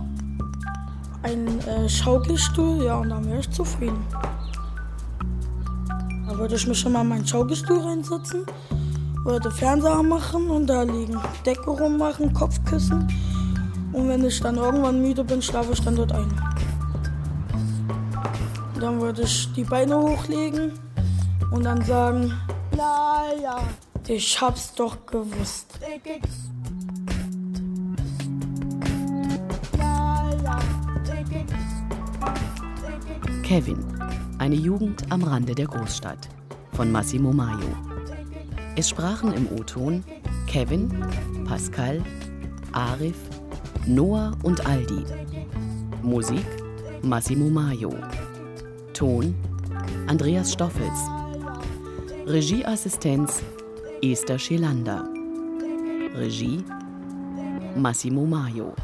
[1.23, 4.05] einen äh, Schaukelstuhl, ja, und dann wäre ich zufrieden.
[6.29, 8.45] Da würde ich mich schon mal in meinen Schaukelstuhl reinsetzen
[9.25, 13.09] würde Fernseher machen und da liegen Decke rummachen, Kopfkissen.
[13.93, 16.33] Und wenn ich dann irgendwann müde bin, schlafe ich dann dort ein.
[18.81, 20.73] Dann würde ich die Beine hochlegen
[21.51, 22.33] und dann sagen,
[22.77, 23.62] naja,
[24.09, 25.79] ich hab's doch gewusst.
[33.45, 33.85] Kevin,
[34.39, 36.29] eine Jugend am Rande der Großstadt
[36.73, 37.91] von Massimo Maio.
[38.75, 40.03] Es sprachen im O-Ton
[40.47, 40.89] Kevin,
[41.45, 42.03] Pascal,
[42.73, 43.16] Arif,
[43.87, 45.05] Noah und Aldi.
[46.03, 46.47] Musik
[47.03, 47.95] Massimo Maio.
[48.95, 49.35] Ton
[50.07, 51.01] Andreas Stoffels.
[52.27, 53.43] Regieassistenz
[54.03, 55.07] Esther Schelander.
[56.14, 56.64] Regie
[57.77, 58.75] Massimo Maio.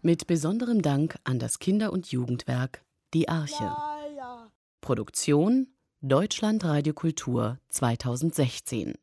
[0.00, 2.82] Mit besonderem Dank an das Kinder- und Jugendwerk
[3.12, 3.76] Die Arche.
[4.80, 5.66] Produktion
[6.00, 8.94] Deutschland Radio Kultur 2016